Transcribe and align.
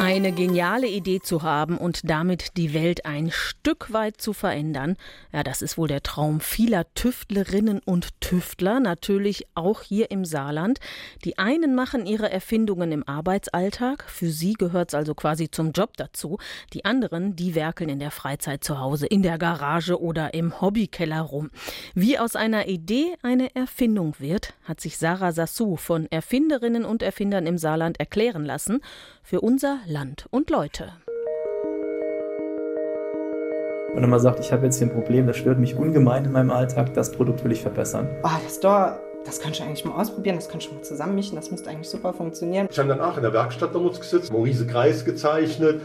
Eine 0.00 0.32
geniale 0.32 0.86
Idee 0.86 1.20
zu 1.20 1.42
haben 1.42 1.76
und 1.76 2.08
damit 2.08 2.56
die 2.56 2.72
Welt 2.72 3.04
ein 3.04 3.30
Stück 3.30 3.92
weit 3.92 4.18
zu 4.18 4.32
verändern, 4.32 4.96
ja, 5.30 5.42
das 5.42 5.60
ist 5.60 5.76
wohl 5.76 5.88
der 5.88 6.02
Traum 6.02 6.40
vieler 6.40 6.86
Tüftlerinnen 6.94 7.80
und 7.84 8.18
Tüftler, 8.22 8.80
natürlich 8.80 9.44
auch 9.54 9.82
hier 9.82 10.10
im 10.10 10.24
Saarland. 10.24 10.80
Die 11.26 11.36
einen 11.36 11.74
machen 11.74 12.06
ihre 12.06 12.30
Erfindungen 12.30 12.92
im 12.92 13.06
Arbeitsalltag, 13.06 14.04
für 14.08 14.30
sie 14.30 14.54
gehört 14.54 14.88
es 14.88 14.94
also 14.94 15.14
quasi 15.14 15.50
zum 15.50 15.72
Job 15.72 15.98
dazu. 15.98 16.38
Die 16.72 16.86
anderen, 16.86 17.36
die 17.36 17.54
werkeln 17.54 17.90
in 17.90 17.98
der 17.98 18.10
Freizeit 18.10 18.64
zu 18.64 18.80
Hause, 18.80 19.06
in 19.06 19.22
der 19.22 19.36
Garage 19.36 20.00
oder 20.00 20.32
im 20.32 20.62
Hobbykeller 20.62 21.20
rum. 21.20 21.50
Wie 21.94 22.18
aus 22.18 22.36
einer 22.36 22.68
Idee 22.68 23.16
eine 23.22 23.54
Erfindung 23.54 24.14
wird, 24.18 24.54
hat 24.64 24.80
sich 24.80 24.96
Sarah 24.96 25.32
Sassou 25.32 25.76
von 25.76 26.06
Erfinderinnen 26.10 26.86
und 26.86 27.02
Erfindern 27.02 27.46
im 27.46 27.58
Saarland 27.58 28.00
erklären 28.00 28.46
lassen. 28.46 28.80
Für 29.22 29.42
unser 29.42 29.78
Land 29.90 30.26
und 30.30 30.50
Leute. 30.50 30.92
Wenn 33.92 34.08
man 34.08 34.20
sagt, 34.20 34.38
ich 34.38 34.52
habe 34.52 34.66
jetzt 34.66 34.78
hier 34.78 34.86
ein 34.86 34.92
Problem, 34.92 35.26
das 35.26 35.36
stört 35.36 35.58
mich 35.58 35.74
ungemein 35.74 36.24
in 36.24 36.30
meinem 36.30 36.52
Alltag, 36.52 36.94
das 36.94 37.10
Produkt 37.10 37.42
will 37.42 37.50
ich 37.50 37.62
verbessern. 37.62 38.08
Oh, 38.22 38.28
das 38.44 38.60
Door, 38.60 39.00
das 39.24 39.40
kannst 39.40 39.58
du 39.58 39.64
eigentlich 39.64 39.84
mal 39.84 40.00
ausprobieren, 40.00 40.36
das 40.36 40.48
kannst 40.48 40.68
du 40.68 40.74
mal 40.74 40.82
zusammenmischen, 40.82 41.34
das 41.34 41.50
müsste 41.50 41.70
eigentlich 41.70 41.88
super 41.88 42.12
funktionieren. 42.12 42.68
Ich 42.70 42.78
habe 42.78 42.88
danach 42.88 43.16
in 43.16 43.24
der 43.24 43.32
Werkstatt 43.32 43.74
damals 43.74 43.98
gesetzt, 43.98 44.32
Maurice 44.32 44.64
Kreis 44.64 45.04
gezeichnet. 45.04 45.80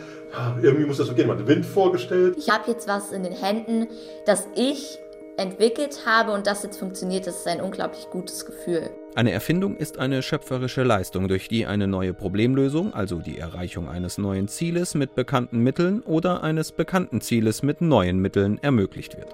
Irgendwie 0.62 0.86
muss 0.86 0.98
das 0.98 1.08
so 1.08 1.16
gehen, 1.16 1.26
man 1.26 1.40
hat 1.40 1.48
den 1.48 1.56
Wind 1.56 1.66
vorgestellt. 1.66 2.36
Ich 2.38 2.52
habe 2.52 2.70
jetzt 2.70 2.88
was 2.88 3.12
in 3.12 3.24
den 3.24 3.34
Händen, 3.34 3.88
das 4.28 4.48
ich 4.54 5.00
entwickelt 5.38 6.06
habe 6.06 6.32
und 6.32 6.46
das 6.46 6.62
jetzt 6.62 6.78
funktioniert, 6.78 7.26
das 7.26 7.38
ist 7.38 7.48
ein 7.48 7.60
unglaublich 7.60 8.08
gutes 8.12 8.46
Gefühl. 8.46 8.92
Eine 9.16 9.32
Erfindung 9.32 9.78
ist 9.78 9.98
eine 9.98 10.22
schöpferische 10.22 10.84
Leistung, 10.84 11.30
durch 11.30 11.48
die 11.48 11.66
eine 11.66 11.88
neue 11.88 12.14
Problemlösung, 12.14 12.94
also 12.94 13.20
die 13.20 13.38
Erreichung 13.38 13.88
eines 13.88 14.18
neuen 14.18 14.50
Zieles 14.50 14.94
mit 14.94 15.16
bekannten 15.16 15.60
Mitteln 15.60 16.02
oder 16.02 16.44
eines 16.44 16.74
bekannten 16.74 17.22
Zieles 17.22 17.64
mit 17.64 17.80
neuen 17.80 18.20
Mitteln 18.20 18.62
ermöglicht 18.62 19.16
wird. 19.16 19.34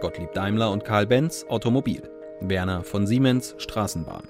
Gottlieb 0.00 0.32
Daimler 0.32 0.72
und 0.72 0.84
Karl 0.84 1.06
Benz 1.06 1.46
Automobil, 1.48 2.02
Werner 2.40 2.82
von 2.82 3.06
Siemens 3.06 3.54
Straßenbahn, 3.58 4.26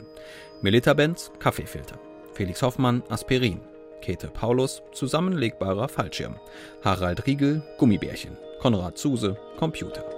Melita 0.61 0.92
Benz 0.92 1.33
Kaffeefilter, 1.39 1.98
Felix 2.34 2.61
Hoffmann 2.61 3.03
Aspirin, 3.09 3.62
Käthe 4.03 4.28
Paulus 4.28 4.83
zusammenlegbarer 4.92 5.89
Fallschirm, 5.89 6.37
Harald 6.84 7.27
Riegel 7.27 7.62
Gummibärchen, 7.78 8.37
Konrad 8.61 8.98
Zuse 8.98 9.39
Computer. 9.56 10.17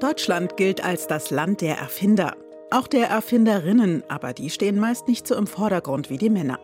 Deutschland 0.00 0.56
gilt 0.56 0.84
als 0.84 1.08
das 1.08 1.30
Land 1.30 1.60
der 1.60 1.76
Erfinder. 1.76 2.36
Auch 2.70 2.86
der 2.86 3.08
Erfinderinnen, 3.08 4.04
aber 4.08 4.32
die 4.32 4.48
stehen 4.48 4.78
meist 4.78 5.08
nicht 5.08 5.26
so 5.26 5.34
im 5.34 5.48
Vordergrund 5.48 6.08
wie 6.08 6.18
die 6.18 6.30
Männer. 6.30 6.60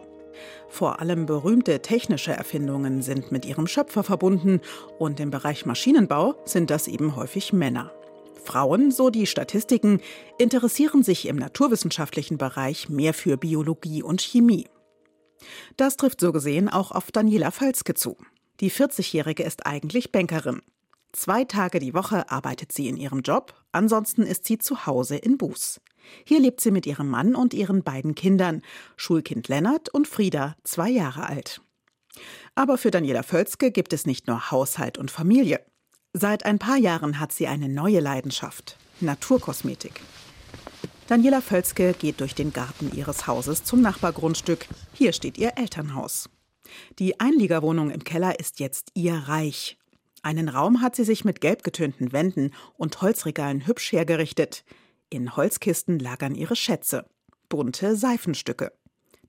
Vor 0.69 1.01
allem 1.01 1.27
berühmte 1.27 1.81
technische 1.83 2.31
Erfindungen 2.31 3.03
sind 3.03 3.33
mit 3.33 3.45
ihrem 3.45 3.67
Schöpfer 3.67 4.05
verbunden 4.05 4.61
und 5.01 5.19
im 5.19 5.33
Bereich 5.33 5.67
Maschinenbau 5.67 6.37
sind 6.45 6.71
das 6.71 6.87
eben 6.87 7.17
häufig 7.17 7.53
Männer. 7.53 7.91
Frauen, 8.45 8.93
so 8.93 9.11
die 9.11 9.27
Statistiken, 9.27 10.01
interessieren 10.39 11.03
sich 11.03 11.27
im 11.27 11.37
naturwissenschaftlichen 11.37 12.39
Bereich 12.39 12.89
mehr 12.89 13.15
für 13.15 13.37
Biologie 13.37 14.05
und 14.05 14.21
Chemie. 14.21 14.69
Das 15.77 15.97
trifft 15.97 16.21
so 16.21 16.31
gesehen 16.31 16.69
auch 16.69 16.93
auf 16.93 17.11
Daniela 17.11 17.51
Völzke 17.51 17.95
zu. 17.95 18.17
Die 18.61 18.71
40-Jährige 18.71 19.43
ist 19.43 19.67
eigentlich 19.67 20.13
Bankerin. 20.13 20.63
Zwei 21.15 21.45
Tage 21.45 21.79
die 21.79 21.95
Woche 21.95 22.29
arbeitet 22.29 22.73
sie 22.73 22.89
in 22.89 22.97
ihrem 22.97 23.21
Job, 23.21 23.55
ansonsten 23.71 24.23
ist 24.23 24.47
sie 24.47 24.59
zu 24.59 24.85
Hause 24.85 25.15
in 25.15 25.39
Buß. 25.39 25.81
Hier 26.25 26.41
lebt 26.41 26.61
sie 26.61 26.73
mit 26.73 26.87
ihrem 26.87 27.09
Mann 27.09 27.37
und 27.37 27.55
ihren 27.55 27.85
beiden 27.85 28.17
Kindern, 28.17 28.63
Schulkind 28.97 29.47
Lennart 29.47 29.89
und 29.89 30.09
Frieda, 30.09 30.57
zwei 30.65 30.91
Jahre 30.91 31.29
alt. 31.29 31.63
Aber 32.57 32.79
für 32.79 32.91
Daniela 32.91 33.23
Völzke 33.23 33.71
gibt 33.71 33.93
es 33.93 34.07
nicht 34.07 34.27
nur 34.27 34.51
Haushalt 34.51 34.99
und 34.99 35.13
Familie. 35.13 35.65
Seit 36.15 36.45
ein 36.45 36.59
paar 36.59 36.79
Jahren 36.79 37.21
hat 37.21 37.31
sie 37.31 37.47
eine 37.47 37.69
neue 37.69 38.01
Leidenschaft, 38.01 38.77
Naturkosmetik. 39.01 40.01
Daniela 41.07 41.41
Völzke 41.41 41.93
geht 41.93 42.19
durch 42.21 42.35
den 42.35 42.53
Garten 42.53 42.91
ihres 42.93 43.29
Hauses 43.29 43.63
zum 43.63 43.81
Nachbargrundstück. 43.83 44.67
Hier 44.93 45.13
steht 45.13 45.39
ihr 45.39 45.53
Elternhaus. 45.59 46.29
Die 46.99 47.21
Einliegerwohnung 47.21 47.91
im 47.91 48.03
Keller 48.03 48.41
ist 48.41 48.59
jetzt 48.59 48.91
ihr 48.95 49.15
Reich. 49.15 49.79
Einen 50.25 50.49
Raum 50.49 50.81
hat 50.81 50.97
sie 50.97 51.05
sich 51.05 51.27
mit 51.27 51.43
gelb 51.43 51.65
getönten 51.65 52.15
Wänden 52.15 52.53
und 52.79 53.03
Holzregalen 53.03 53.67
hübsch 53.67 53.93
hergerichtet. 53.93 54.65
In 55.11 55.37
Holzkisten 55.37 55.99
lagern 55.99 56.35
ihre 56.35 56.57
Schätze. 56.57 57.05
Bunte 57.51 57.95
Seifenstücke. 57.95 58.73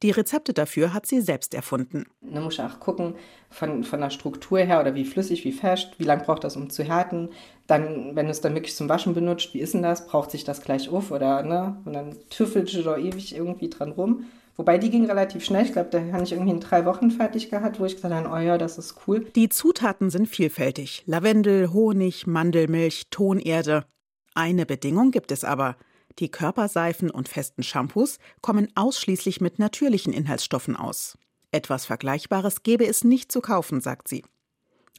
Die 0.04 0.12
Rezepte 0.12 0.54
dafür 0.54 0.94
hat 0.94 1.06
sie 1.06 1.20
selbst 1.20 1.54
erfunden. 1.54 2.06
Da 2.22 2.40
muss 2.40 2.62
auch 2.62 2.80
gucken, 2.80 3.16
von, 3.50 3.84
von 3.84 4.00
der 4.00 4.10
Struktur 4.10 4.60
her 4.60 4.80
oder 4.80 4.96
wie 4.96 5.04
flüssig, 5.04 5.44
wie 5.44 5.52
fest, 5.52 5.96
wie 5.98 6.06
lange 6.06 6.24
braucht 6.24 6.46
das, 6.46 6.56
um 6.56 6.70
zu 6.70 6.86
härten. 6.86 7.28
Dann, 7.68 8.16
wenn 8.16 8.28
du 8.28 8.32
es 8.32 8.40
dann 8.40 8.56
wirklich 8.56 8.76
zum 8.76 8.88
Waschen 8.88 9.14
benutzt, 9.14 9.54
wie 9.54 9.60
ist 9.60 9.74
denn 9.74 9.84
das? 9.84 10.08
Braucht 10.08 10.32
sich 10.32 10.46
das 10.46 10.62
gleich 10.62 10.88
auf 10.88 11.12
oder 11.12 11.44
ne? 11.44 11.76
Und 11.84 11.92
dann 11.92 12.16
tüffelt 12.30 12.74
du 12.74 12.84
da 12.84 12.96
ewig 12.96 13.36
irgendwie 13.36 13.70
dran 13.70 13.92
rum. 13.92 14.28
Wobei 14.58 14.78
die 14.78 14.90
ging 14.90 15.06
relativ 15.06 15.44
schnell. 15.44 15.66
Ich 15.66 15.74
glaube, 15.74 15.90
da 15.90 16.00
habe 16.14 16.24
ich 16.24 16.32
irgendwie 16.32 16.52
in 16.52 16.62
drei 16.62 16.86
Wochen 16.86 17.12
fertig 17.12 17.50
gehabt, 17.50 17.80
wo 17.80 17.86
ich 17.86 17.96
gesagt 17.96 18.14
habe, 18.14 18.30
oh 18.30 18.38
ja, 18.38 18.58
das 18.58 18.78
ist 18.78 18.96
cool. 19.06 19.26
Die 19.36 19.50
Zutaten 19.50 20.10
sind 20.10 20.28
vielfältig. 20.28 21.04
Lavendel, 21.06 21.74
Honig, 21.74 22.26
Mandelmilch, 22.26 23.08
Tonerde. 23.10 23.86
Eine 24.34 24.66
Bedingung 24.66 25.12
gibt 25.12 25.32
es 25.32 25.44
aber. 25.44 25.76
Die 26.20 26.32
Körperseifen 26.32 27.12
und 27.12 27.28
festen 27.28 27.64
Shampoos 27.64 28.20
kommen 28.42 28.70
ausschließlich 28.76 29.42
mit 29.42 29.60
natürlichen 29.60 30.14
Inhaltsstoffen 30.14 30.78
aus. 30.78 31.18
Etwas 31.52 31.86
Vergleichbares 31.86 32.64
gäbe 32.64 32.86
es 32.86 33.04
nicht 33.04 33.32
zu 33.32 33.42
kaufen, 33.42 33.82
sagt 33.82 34.08
sie. 34.08 34.24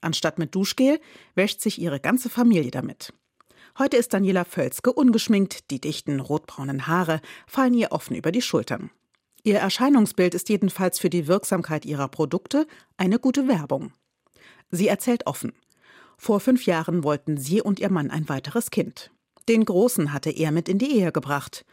Anstatt 0.03 0.39
mit 0.39 0.55
Duschgel 0.55 1.01
wäscht 1.35 1.63
sich 1.63 1.81
ihre 1.81 2.01
ganze 2.01 2.29
Familie 2.29 2.71
damit. 2.71 3.15
Heute 3.79 3.97
ist 3.97 4.13
Daniela 4.13 4.45
Völzke 4.45 4.93
ungeschminkt, 4.93 5.71
die 5.71 5.81
dichten 5.81 6.21
rotbraunen 6.21 6.87
Haare 6.87 7.21
fallen 7.47 7.75
ihr 7.75 7.93
offen 7.93 8.17
über 8.17 8.33
die 8.33 8.43
Schultern. 8.43 8.91
Ihr 9.47 9.59
Erscheinungsbild 9.59 10.35
ist 10.35 10.49
jedenfalls 10.49 10.99
für 10.99 11.09
die 11.09 11.29
Wirksamkeit 11.29 11.85
ihrer 11.85 12.09
Produkte 12.09 12.67
eine 12.97 13.21
gute 13.21 13.47
Werbung. 13.47 13.93
Sie 14.73 14.89
erzählt 14.89 15.29
offen. 15.29 15.53
Vor 16.19 16.41
fünf 16.41 16.67
Jahren 16.67 17.05
wollten 17.05 17.37
sie 17.37 17.63
und 17.63 17.79
ihr 17.79 17.93
Mann 17.93 18.11
ein 18.11 18.29
weiteres 18.29 18.73
Kind. 18.73 19.13
Den 19.49 19.65
Großen 19.65 20.13
hatte 20.13 20.31
er 20.31 20.51
mit 20.51 20.69
in 20.69 20.79
die 20.79 20.99
Ehe 20.99 21.13
gebracht. 21.13 21.65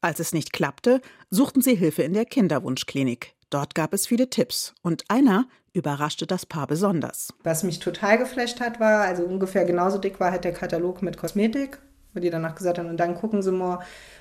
Als 0.00 0.18
es 0.18 0.32
nicht 0.32 0.52
klappte, 0.52 1.00
suchten 1.30 1.62
sie 1.62 1.76
Hilfe 1.76 2.02
in 2.02 2.14
der 2.14 2.24
Kinderwunschklinik. 2.24 3.36
Dort 3.48 3.76
gab 3.76 3.94
es 3.94 4.08
viele 4.08 4.28
Tipps 4.28 4.74
und 4.82 5.04
einer 5.06 5.46
überraschte 5.72 6.26
das 6.26 6.46
Paar 6.46 6.66
besonders. 6.66 7.32
Was 7.44 7.62
mich 7.62 7.78
total 7.78 8.18
geflasht 8.18 8.58
hat, 8.58 8.80
war, 8.80 9.02
also 9.02 9.22
ungefähr 9.22 9.64
genauso 9.64 9.98
dick 9.98 10.18
war 10.18 10.32
halt 10.32 10.42
der 10.42 10.52
Katalog 10.52 11.00
mit 11.00 11.16
Kosmetik, 11.16 11.78
wo 12.14 12.20
die 12.20 12.30
danach 12.30 12.54
gesagt 12.54 12.78
haben, 12.78 12.88
und 12.88 12.98
dann 12.98 13.14
gucken 13.14 13.42
sie 13.42 13.52
mal, 13.52 13.80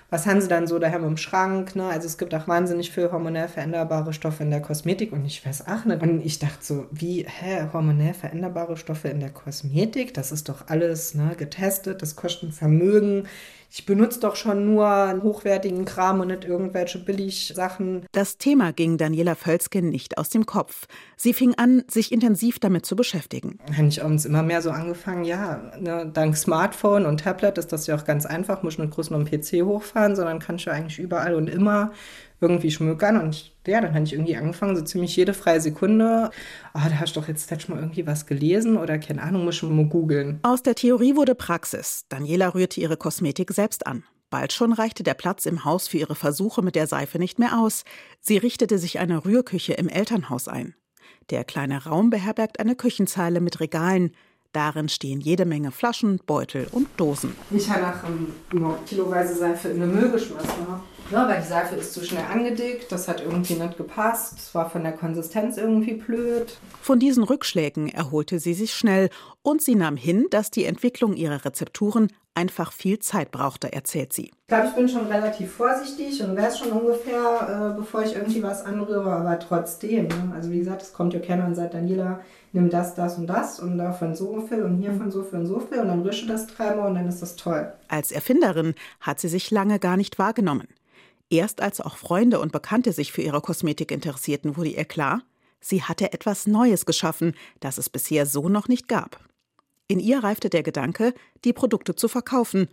was 0.10 0.26
haben 0.26 0.42
sie 0.42 0.48
dann 0.48 0.66
so 0.66 0.80
daheim 0.80 1.04
im 1.04 1.18
Schrank? 1.18 1.76
Ne? 1.76 1.86
Also 1.86 2.08
es 2.08 2.18
gibt 2.18 2.34
auch 2.34 2.48
wahnsinnig 2.48 2.92
viel 2.92 3.12
hormonell 3.12 3.48
veränderbare 3.48 4.12
Stoffe 4.12 4.44
in 4.44 4.50
der 4.50 4.62
Kosmetik 4.62 5.12
und 5.12 5.24
ich 5.26 5.46
weiß 5.46 5.68
auch 5.68 5.86
nicht. 5.86 6.02
Und 6.02 6.26
ich 6.26 6.40
dachte 6.40 6.58
so, 6.62 6.88
wie, 6.92 7.26
hä, 7.28 7.68
hormonell 7.72 8.16
veränderbare 8.16 8.76
Stoffe 8.76 9.10
in 9.10 9.20
der 9.20 9.30
Kosmetik? 9.30 10.14
Das 10.16 10.32
ist 10.32 10.50
doch 10.50 10.68
alles 10.68 11.14
ne, 11.14 11.36
getestet, 11.38 12.02
das 12.02 12.16
kostet 12.16 12.50
ein 12.50 12.54
Vermögen 12.54 13.28
ich 13.72 13.86
benutze 13.86 14.20
doch 14.20 14.36
schon 14.36 14.66
nur 14.66 15.22
hochwertigen 15.22 15.86
Kram 15.86 16.20
und 16.20 16.28
nicht 16.28 16.44
irgendwelche 16.44 17.00
Billigsachen. 17.00 18.06
Das 18.12 18.38
Thema 18.38 18.74
ging 18.74 18.98
Daniela 18.98 19.36
Völzke 19.36 19.82
nicht 19.82 20.18
aus 20.18 20.30
dem 20.30 20.46
Kopf. 20.46 20.88
Sie 21.16 21.34
fing 21.34 21.54
an, 21.56 21.84
sich 21.88 22.12
intensiv 22.12 22.60
damit 22.60 22.86
zu 22.86 22.96
beschäftigen. 22.96 23.60
Habe 23.78 23.88
ich 23.88 24.04
abends 24.04 24.26
immer 24.26 24.42
mehr 24.42 24.62
so 24.62 24.72
angefangen, 24.72 25.24
ja, 25.24 25.72
ne, 25.80 26.10
dank 26.12 26.36
Smartphone 26.36 27.06
und 27.06 27.20
Tablet 27.20 27.58
ist 27.58 27.72
das 27.72 27.86
ja 27.88 27.96
auch 27.96 28.06
ganz 28.06 28.26
einfach, 28.26 28.64
muss 28.64 28.78
nicht 28.78 28.92
groß 28.92 29.12
noch 29.12 29.20
einen 29.20 29.30
PC 29.30 29.64
hochfahren, 29.64 30.16
sondern 30.16 30.40
kannst 30.40 30.66
du 30.66 30.72
eigentlich 30.72 31.00
überall 31.00 31.36
und 31.36 31.48
immer 31.48 31.92
irgendwie 32.42 32.72
schmökern. 32.72 33.20
Und 33.20 33.52
ja, 33.68 33.82
dann 33.82 33.94
habe 33.94 34.04
ich 34.04 34.14
irgendwie 34.14 34.36
angefangen, 34.36 34.76
so 34.76 34.82
ziemlich 34.82 35.16
jede 35.16 35.34
freie 35.34 35.62
Sekunde, 35.62 36.32
ah, 36.74 36.84
oh, 36.86 36.90
da 36.90 37.00
hast 37.00 37.16
du 37.16 37.20
doch 37.20 37.28
jetzt 37.28 37.50
letztes 37.52 37.70
Mal 37.70 37.80
irgendwie 37.80 38.08
was 38.08 38.26
gelesen 38.26 38.78
oder 38.78 38.98
keine 38.98 39.22
Ahnung, 39.22 39.46
muss 39.46 39.56
schon 39.56 39.76
mal 39.76 39.86
googeln. 39.86 40.40
Aus 40.44 40.64
der 40.64 40.76
Theorie 40.76 41.16
wurde 41.16 41.36
Praxis. 41.36 42.06
Daniela 42.10 42.54
rührte 42.54 42.80
ihre 42.80 42.98
Kosmetik 42.98 43.52
selbst 43.52 43.86
an. 43.86 44.04
Bald 44.30 44.54
schon 44.54 44.74
reichte 44.74 45.04
der 45.04 45.16
Platz 45.16 45.46
im 45.48 45.66
Haus 45.66 45.88
für 45.88 45.98
ihre 45.98 46.16
Versuche 46.16 46.62
mit 46.62 46.76
der 46.76 46.86
Seife 46.86 47.18
nicht 47.18 47.40
mehr 47.40 47.60
aus. 47.60 47.84
Sie 48.22 48.38
richtete 48.38 48.78
sich 48.78 49.00
eine 49.00 49.26
Rührküche 49.26 49.74
im 49.74 49.90
Elternhaus 49.90 50.48
ein. 50.48 50.76
Der 51.32 51.44
kleine 51.44 51.84
Raum 51.86 52.10
beherbergt 52.10 52.60
eine 52.60 52.76
Küchenzeile 52.76 53.42
mit 53.42 53.60
Regalen. 53.60 54.12
Darin 54.52 54.90
stehen 54.90 55.20
jede 55.20 55.46
Menge 55.46 55.72
Flaschen, 55.72 56.20
Beutel 56.26 56.68
und 56.72 56.88
Dosen. 56.98 57.36
Ich 57.52 57.70
habe 57.70 57.82
nach 57.82 58.04
um, 58.04 58.76
kiloweise 58.88 59.36
Seife 59.36 59.70
in 59.70 59.80
den 59.80 59.94
Müll 59.94 60.10
geschmissen. 60.12 60.66
Ja, 61.12 61.28
weil 61.28 61.42
die 61.42 61.48
Seife 61.48 61.76
ist 61.76 61.94
zu 61.94 62.04
schnell 62.04 62.26
angedickt, 62.32 62.92
das 62.92 63.08
hat 63.08 63.22
irgendwie 63.22 63.56
nicht 63.56 63.78
gepasst, 63.78 64.38
es 64.38 64.56
war 64.56 64.70
von 64.70 64.84
der 64.84 64.94
Konsistenz 64.94 65.58
irgendwie 65.58 65.96
blöd. 65.96 66.58
Von 66.82 67.00
diesen 67.00 67.24
Rückschlägen 67.24 67.90
erholte 67.90 68.40
sie 68.40 68.54
sich 68.54 68.74
schnell 68.74 69.10
und 69.42 69.62
sie 69.62 69.76
nahm 69.76 69.98
hin, 69.98 70.28
dass 70.30 70.52
die 70.52 70.66
Entwicklung 70.66 71.16
ihrer 71.16 71.46
Rezepturen 71.46 72.10
einfach 72.36 72.72
viel 72.72 73.00
Zeit 73.00 73.32
brauchte, 73.32 73.74
erzählt 73.74 74.14
sie. 74.14 74.32
Ich 74.32 74.48
glaube, 74.48 74.68
ich 74.68 74.74
bin 74.74 74.88
schon 74.88 75.08
relativ 75.08 75.52
vorsichtig 75.52 76.24
und 76.24 76.38
weiß 76.38 76.60
schon 76.60 76.72
ungefähr, 76.72 77.74
äh, 77.74 77.78
bevor 77.78 78.04
ich 78.04 78.16
irgendwie 78.16 78.42
was 78.42 78.64
anrühre, 78.64 79.12
aber 79.12 79.38
trotzdem. 79.40 80.08
Ne? 80.08 80.32
Also 80.34 80.50
wie 80.52 80.60
gesagt, 80.60 80.82
es 80.82 80.94
kommt 80.94 81.14
ja 81.14 81.20
keiner 81.20 81.46
und 81.46 81.56
sagt, 81.56 81.74
Daniela, 81.74 82.22
nimm 82.54 82.70
das, 82.70 82.96
das 82.96 83.18
und 83.18 83.28
das 83.28 83.60
und 83.60 83.78
davon 83.78 84.16
so 84.16 84.42
viel 84.48 84.64
und 84.64 84.78
hiervon 84.78 85.12
so 85.12 85.24
viel 85.24 85.40
und 85.40 85.48
so 85.48 85.60
viel 85.60 85.80
und 85.80 85.88
dann 85.90 86.02
rüsche 86.02 86.28
das 86.28 86.48
dreimal 86.48 86.88
und 86.88 86.96
dann 86.96 87.08
ist 87.08 87.22
das 87.22 87.36
toll. 87.36 87.72
Als 87.90 88.12
Erfinderin 88.12 88.74
hat 89.02 89.20
sie 89.20 89.28
sich 89.28 89.52
lange 89.52 89.80
gar 89.80 89.98
nicht 89.98 90.18
wahrgenommen. 90.18 90.68
Erst 91.30 91.62
als 91.62 91.80
auch 91.80 91.98
Freunde 91.98 92.40
und 92.40 92.52
Bekannte 92.52 92.92
sich 92.92 93.12
für 93.12 93.22
ihre 93.22 93.42
Kosmetik 93.42 93.92
interessierten, 93.92 94.58
wurde 94.58 94.70
ihr 94.70 94.86
klar, 94.86 95.22
sie 95.60 95.84
hatte 95.84 96.12
etwas 96.12 96.48
Neues 96.48 96.86
geschaffen, 96.86 97.36
das 97.60 97.78
es 97.78 97.90
bisher 97.90 98.26
so 98.26 98.50
noch 98.50 98.68
nicht 98.68 98.88
gab. 98.88 99.20
In 99.88 100.00
ihr 100.00 100.24
reifte 100.24 100.50
der 100.50 100.64
Gedanke, 100.64 101.14
die 101.46 101.54
Produkte 101.54 101.96
zu 101.96 102.08
verkaufen, 102.08 102.68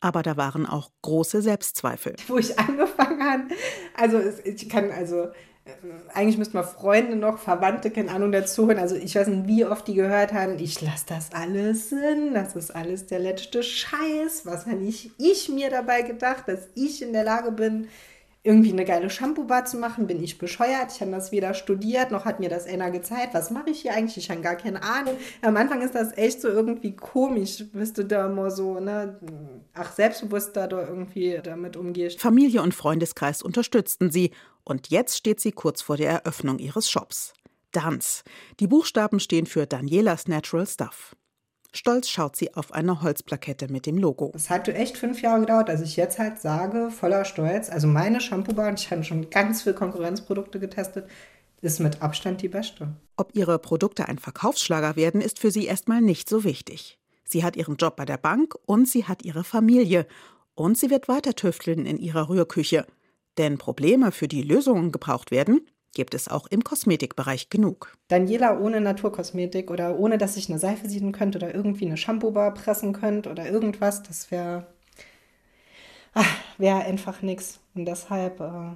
aber 0.00 0.22
da 0.22 0.36
waren 0.36 0.66
auch 0.66 0.90
große 1.02 1.42
Selbstzweifel. 1.42 2.16
Wo 2.26 2.38
ich 2.38 2.58
angefangen 2.58 3.22
habe, 3.22 3.44
also 3.94 4.20
ich 4.44 4.68
kann 4.68 4.90
also 4.90 5.28
eigentlich 6.12 6.38
müssten 6.38 6.54
wir 6.54 6.64
Freunde 6.64 7.14
noch, 7.14 7.38
Verwandte, 7.38 7.90
keine 7.90 8.10
Ahnung, 8.10 8.32
dazu 8.32 8.66
hören. 8.66 8.78
Also 8.78 8.96
ich 8.96 9.14
weiß 9.14 9.28
nicht, 9.28 9.46
wie 9.46 9.64
oft 9.64 9.86
die 9.86 9.94
gehört 9.94 10.32
haben, 10.32 10.58
ich 10.58 10.80
lasse 10.80 11.06
das 11.08 11.32
alles 11.32 11.88
hin, 11.88 12.34
das 12.34 12.56
ist 12.56 12.74
alles 12.74 13.06
der 13.06 13.20
letzte 13.20 13.62
Scheiß. 13.62 14.44
Was 14.44 14.66
habe 14.66 14.82
ich, 14.82 15.12
ich 15.18 15.48
mir 15.48 15.70
dabei 15.70 16.02
gedacht, 16.02 16.48
dass 16.48 16.68
ich 16.74 17.02
in 17.02 17.12
der 17.12 17.24
Lage 17.24 17.52
bin, 17.52 17.88
irgendwie 18.44 18.72
eine 18.72 18.84
geile 18.84 19.08
Shampoo-Bar 19.08 19.66
zu 19.66 19.76
machen, 19.76 20.08
bin 20.08 20.22
ich 20.22 20.38
bescheuert. 20.38 20.92
Ich 20.92 21.00
habe 21.00 21.12
das 21.12 21.30
weder 21.30 21.54
studiert, 21.54 22.10
noch 22.10 22.24
hat 22.24 22.40
mir 22.40 22.48
das 22.48 22.66
einer 22.66 22.90
gezeigt. 22.90 23.34
Was 23.34 23.50
mache 23.50 23.70
ich 23.70 23.82
hier 23.82 23.94
eigentlich? 23.94 24.16
Ich 24.16 24.30
habe 24.30 24.40
gar 24.40 24.56
keine 24.56 24.82
Ahnung. 24.82 25.16
Am 25.42 25.56
Anfang 25.56 25.80
ist 25.80 25.94
das 25.94 26.16
echt 26.16 26.40
so 26.40 26.48
irgendwie 26.48 26.96
komisch, 26.96 27.64
bist 27.72 27.98
du 27.98 28.04
da 28.04 28.26
immer 28.26 28.50
so, 28.50 28.80
ne, 28.80 29.20
ach, 29.74 29.92
selbstbewusst 29.92 30.56
da 30.56 30.68
irgendwie 30.68 31.38
damit 31.42 31.76
umgehst. 31.76 32.20
Familie 32.20 32.62
und 32.62 32.74
Freundeskreis 32.74 33.42
unterstützten 33.42 34.10
sie 34.10 34.32
und 34.64 34.88
jetzt 34.90 35.16
steht 35.16 35.40
sie 35.40 35.52
kurz 35.52 35.80
vor 35.80 35.96
der 35.96 36.10
Eröffnung 36.10 36.58
ihres 36.58 36.90
Shops. 36.90 37.34
Dance. 37.70 38.22
Die 38.60 38.66
Buchstaben 38.66 39.18
stehen 39.18 39.46
für 39.46 39.66
Danielas 39.66 40.28
Natural 40.28 40.66
Stuff. 40.66 41.16
Stolz 41.74 42.08
schaut 42.08 42.36
sie 42.36 42.54
auf 42.54 42.72
eine 42.72 43.00
Holzplakette 43.00 43.72
mit 43.72 43.86
dem 43.86 43.96
Logo. 43.96 44.30
Es 44.34 44.50
hat 44.50 44.68
echt 44.68 44.98
fünf 44.98 45.22
Jahre 45.22 45.40
gedauert, 45.40 45.70
dass 45.70 45.80
ich 45.80 45.96
jetzt 45.96 46.18
halt 46.18 46.38
sage, 46.38 46.90
voller 46.90 47.24
Stolz, 47.24 47.70
also 47.70 47.86
meine 47.86 48.20
Shampoo-Bar, 48.20 48.68
und 48.68 48.80
ich 48.80 48.90
habe 48.90 49.02
schon 49.04 49.30
ganz 49.30 49.62
viele 49.62 49.74
Konkurrenzprodukte 49.74 50.60
getestet, 50.60 51.08
ist 51.62 51.80
mit 51.80 52.02
Abstand 52.02 52.42
die 52.42 52.48
beste. 52.48 52.88
Ob 53.16 53.34
ihre 53.34 53.58
Produkte 53.58 54.08
ein 54.08 54.18
Verkaufsschlager 54.18 54.96
werden, 54.96 55.20
ist 55.20 55.38
für 55.38 55.50
sie 55.50 55.64
erstmal 55.64 56.02
nicht 56.02 56.28
so 56.28 56.44
wichtig. 56.44 56.98
Sie 57.24 57.44
hat 57.44 57.56
ihren 57.56 57.76
Job 57.76 57.96
bei 57.96 58.04
der 58.04 58.18
Bank 58.18 58.54
und 58.66 58.86
sie 58.86 59.04
hat 59.04 59.22
ihre 59.24 59.44
Familie. 59.44 60.06
Und 60.54 60.76
sie 60.76 60.90
wird 60.90 61.08
weiter 61.08 61.34
tüfteln 61.34 61.86
in 61.86 61.96
ihrer 61.96 62.28
Rührküche. 62.28 62.84
Denn 63.38 63.56
Probleme, 63.56 64.12
für 64.12 64.28
die 64.28 64.42
Lösungen 64.42 64.92
gebraucht 64.92 65.30
werden, 65.30 65.66
gibt 65.94 66.14
es 66.14 66.28
auch 66.28 66.46
im 66.46 66.64
Kosmetikbereich 66.64 67.50
genug. 67.50 67.96
Daniela 68.08 68.58
ohne 68.58 68.80
Naturkosmetik 68.80 69.70
oder 69.70 69.98
ohne, 69.98 70.18
dass 70.18 70.36
ich 70.36 70.48
eine 70.48 70.58
Seife 70.58 70.88
sieden 70.88 71.12
könnte 71.12 71.38
oder 71.38 71.54
irgendwie 71.54 71.86
eine 71.86 71.96
Shampoo-Bar 71.96 72.54
pressen 72.54 72.92
könnte 72.92 73.30
oder 73.30 73.48
irgendwas, 73.48 74.02
das 74.02 74.30
wäre 74.30 74.66
wäre 76.58 76.80
einfach 76.80 77.22
nichts. 77.22 77.60
Und 77.74 77.86
deshalb 77.86 78.40
äh, 78.40 78.72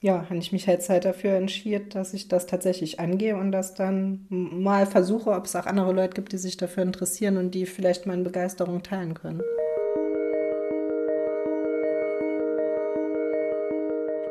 ja, 0.00 0.26
habe 0.28 0.36
ich 0.36 0.52
mich 0.52 0.66
jetzt 0.66 0.90
halt 0.90 1.06
dafür 1.06 1.32
entschieden, 1.32 1.88
dass 1.88 2.12
ich 2.12 2.28
das 2.28 2.46
tatsächlich 2.46 3.00
angehe 3.00 3.36
und 3.36 3.52
das 3.52 3.74
dann 3.74 4.26
mal 4.28 4.86
versuche, 4.86 5.30
ob 5.30 5.46
es 5.46 5.56
auch 5.56 5.66
andere 5.66 5.92
Leute 5.92 6.14
gibt, 6.14 6.32
die 6.32 6.38
sich 6.38 6.58
dafür 6.58 6.82
interessieren 6.82 7.38
und 7.38 7.54
die 7.54 7.64
vielleicht 7.64 8.06
meine 8.06 8.22
Begeisterung 8.22 8.82
teilen 8.82 9.14
können. 9.14 9.40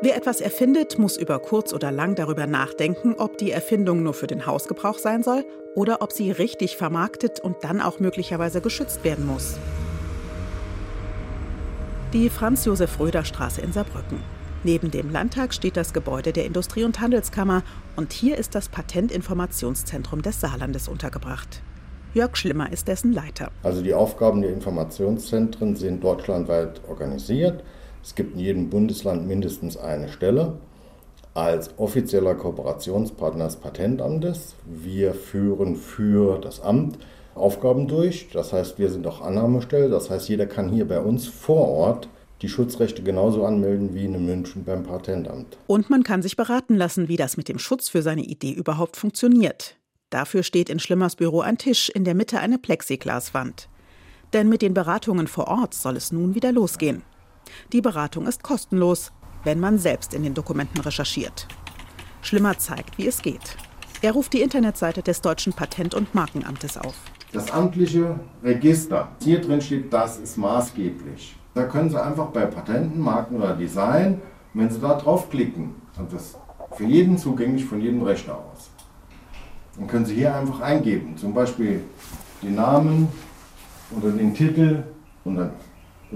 Wer 0.04 0.18
etwas 0.18 0.42
erfindet, 0.42 0.98
muss 0.98 1.16
über 1.16 1.38
kurz 1.38 1.72
oder 1.72 1.90
lang 1.90 2.14
darüber 2.14 2.46
nachdenken, 2.46 3.14
ob 3.16 3.38
die 3.38 3.50
Erfindung 3.50 4.02
nur 4.02 4.12
für 4.12 4.26
den 4.26 4.44
Hausgebrauch 4.44 4.98
sein 4.98 5.22
soll 5.22 5.46
oder 5.74 6.02
ob 6.02 6.12
sie 6.12 6.30
richtig 6.30 6.76
vermarktet 6.76 7.40
und 7.40 7.56
dann 7.62 7.80
auch 7.80 8.00
möglicherweise 8.00 8.60
geschützt 8.60 9.02
werden 9.02 9.26
muss. 9.26 9.56
Die 12.12 12.28
Franz-Josef-Röder-Straße 12.28 13.62
in 13.62 13.72
Saarbrücken. 13.72 14.20
Neben 14.62 14.90
dem 14.90 15.10
Landtag 15.10 15.54
steht 15.54 15.78
das 15.78 15.94
Gebäude 15.94 16.34
der 16.34 16.44
Industrie- 16.44 16.84
und 16.84 17.00
Handelskammer 17.00 17.62
und 17.96 18.12
hier 18.12 18.36
ist 18.36 18.54
das 18.54 18.68
Patentinformationszentrum 18.68 20.20
des 20.20 20.38
Saarlandes 20.38 20.86
untergebracht. 20.86 21.62
Jörg 22.12 22.36
Schlimmer 22.36 22.70
ist 22.70 22.88
dessen 22.88 23.14
Leiter. 23.14 23.50
Also 23.62 23.80
die 23.80 23.94
Aufgaben 23.94 24.42
der 24.42 24.52
Informationszentren 24.52 25.76
sind 25.76 26.04
deutschlandweit 26.04 26.82
organisiert. 26.86 27.64
Es 28.04 28.14
gibt 28.14 28.34
in 28.34 28.40
jedem 28.40 28.68
Bundesland 28.68 29.26
mindestens 29.26 29.78
eine 29.78 30.10
Stelle. 30.10 30.58
Als 31.32 31.70
offizieller 31.78 32.34
Kooperationspartner 32.34 33.46
des 33.46 33.56
Patentamtes. 33.56 34.54
Wir 34.66 35.14
führen 35.14 35.74
für 35.74 36.38
das 36.38 36.60
Amt 36.60 36.98
Aufgaben 37.34 37.88
durch. 37.88 38.28
Das 38.30 38.52
heißt, 38.52 38.78
wir 38.78 38.90
sind 38.90 39.06
auch 39.06 39.22
Annahmestelle. 39.22 39.88
Das 39.88 40.10
heißt, 40.10 40.28
jeder 40.28 40.46
kann 40.46 40.68
hier 40.68 40.86
bei 40.86 41.00
uns 41.00 41.26
vor 41.26 41.66
Ort 41.66 42.08
die 42.42 42.48
Schutzrechte 42.50 43.02
genauso 43.02 43.46
anmelden 43.46 43.94
wie 43.94 44.04
in 44.04 44.26
München 44.26 44.64
beim 44.64 44.82
Patentamt. 44.82 45.56
Und 45.66 45.88
man 45.88 46.02
kann 46.02 46.20
sich 46.20 46.36
beraten 46.36 46.76
lassen, 46.76 47.08
wie 47.08 47.16
das 47.16 47.38
mit 47.38 47.48
dem 47.48 47.58
Schutz 47.58 47.88
für 47.88 48.02
seine 48.02 48.22
Idee 48.22 48.52
überhaupt 48.52 48.98
funktioniert. 48.98 49.76
Dafür 50.10 50.42
steht 50.42 50.68
in 50.68 50.78
Schlimmers 50.78 51.16
Büro 51.16 51.40
ein 51.40 51.56
Tisch, 51.56 51.88
in 51.88 52.04
der 52.04 52.14
Mitte 52.14 52.38
eine 52.38 52.58
Plexiglaswand. 52.58 53.70
Denn 54.34 54.50
mit 54.50 54.60
den 54.60 54.74
Beratungen 54.74 55.26
vor 55.26 55.48
Ort 55.48 55.72
soll 55.72 55.96
es 55.96 56.12
nun 56.12 56.34
wieder 56.34 56.52
losgehen. 56.52 57.02
Die 57.72 57.80
Beratung 57.80 58.26
ist 58.26 58.42
kostenlos, 58.42 59.12
wenn 59.44 59.60
man 59.60 59.78
selbst 59.78 60.14
in 60.14 60.22
den 60.22 60.34
Dokumenten 60.34 60.80
recherchiert. 60.80 61.46
Schlimmer 62.22 62.58
zeigt, 62.58 62.96
wie 62.98 63.06
es 63.06 63.20
geht. 63.22 63.56
Er 64.02 64.12
ruft 64.12 64.32
die 64.32 64.42
Internetseite 64.42 65.02
des 65.02 65.20
Deutschen 65.20 65.52
Patent- 65.52 65.94
und 65.94 66.14
Markenamtes 66.14 66.76
auf. 66.76 66.94
Das 67.32 67.50
amtliche 67.50 68.18
Register. 68.42 69.08
Hier 69.22 69.40
drin 69.40 69.60
steht, 69.60 69.92
das 69.92 70.18
ist 70.18 70.36
maßgeblich. 70.36 71.36
Da 71.54 71.64
können 71.64 71.90
Sie 71.90 72.02
einfach 72.02 72.26
bei 72.26 72.46
Patenten, 72.46 73.00
Marken 73.00 73.36
oder 73.36 73.54
Design, 73.54 74.20
wenn 74.54 74.70
Sie 74.70 74.80
da 74.80 74.94
draufklicken, 74.94 75.74
und 75.98 76.12
das 76.12 76.36
für 76.76 76.84
jeden 76.84 77.18
zugänglich 77.18 77.64
von 77.64 77.80
jedem 77.80 78.02
Rechner 78.02 78.34
aus, 78.34 78.70
dann 79.76 79.86
können 79.86 80.04
Sie 80.04 80.14
hier 80.14 80.34
einfach 80.34 80.60
eingeben, 80.60 81.16
zum 81.16 81.34
Beispiel 81.34 81.82
den 82.42 82.54
Namen 82.54 83.08
oder 83.96 84.10
den 84.10 84.34
Titel 84.34 84.82
und 85.24 85.36
dann 85.36 85.50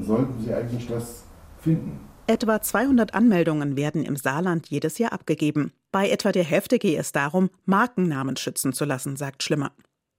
sollten 0.05 0.43
Sie 0.43 0.53
eigentlich 0.53 0.87
das 0.87 1.25
finden. 1.61 2.01
Etwa 2.27 2.61
200 2.61 3.15
Anmeldungen 3.15 3.77
werden 3.77 4.05
im 4.05 4.17
Saarland 4.17 4.69
jedes 4.69 4.99
Jahr 4.99 5.13
abgegeben. 5.13 5.73
Bei 5.91 6.11
etwa 6.11 6.31
der 6.31 6.45
Hälfte 6.45 6.79
gehe 6.79 6.99
es 6.99 7.13
darum, 7.13 7.49
Markennamen 7.65 8.37
schützen 8.37 8.73
zu 8.75 8.85
lassen, 8.85 9.17
sagt 9.17 9.43
Schlimmer. 9.43 9.73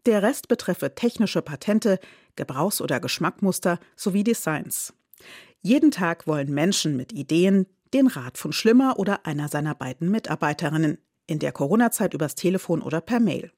Der 0.05 0.23
Rest 0.23 0.47
betreffe 0.47 0.95
technische 0.95 1.41
Patente, 1.41 1.99
Gebrauchs- 2.35 2.81
oder 2.81 2.99
Geschmackmuster 2.99 3.79
sowie 3.95 4.23
Designs. 4.23 4.93
Jeden 5.61 5.91
Tag 5.91 6.25
wollen 6.25 6.51
Menschen 6.53 6.97
mit 6.97 7.13
Ideen 7.13 7.67
den 7.93 8.07
Rat 8.07 8.37
von 8.37 8.53
Schlimmer 8.53 8.97
oder 8.97 9.25
einer 9.25 9.47
seiner 9.47 9.75
beiden 9.75 10.09
Mitarbeiterinnen, 10.09 10.97
in 11.27 11.39
der 11.39 11.51
Corona-Zeit 11.51 12.13
übers 12.13 12.35
Telefon 12.35 12.81
oder 12.81 13.01
per 13.01 13.19
Mail. 13.19 13.51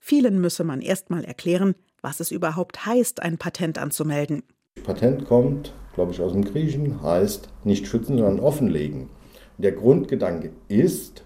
Vielen 0.00 0.40
müsse 0.40 0.62
man 0.62 0.80
erst 0.80 1.10
mal 1.10 1.24
erklären, 1.24 1.74
was 2.00 2.20
es 2.20 2.30
überhaupt 2.30 2.86
heißt, 2.86 3.22
ein 3.22 3.38
Patent 3.38 3.78
anzumelden. 3.78 4.42
Patent 4.82 5.26
kommt, 5.26 5.72
glaube 5.94 6.12
ich, 6.12 6.20
aus 6.20 6.32
dem 6.32 6.44
Griechen, 6.44 7.02
heißt 7.02 7.48
nicht 7.64 7.86
schützen, 7.86 8.18
sondern 8.18 8.40
offenlegen. 8.40 9.08
Der 9.58 9.72
Grundgedanke 9.72 10.50
ist, 10.68 11.24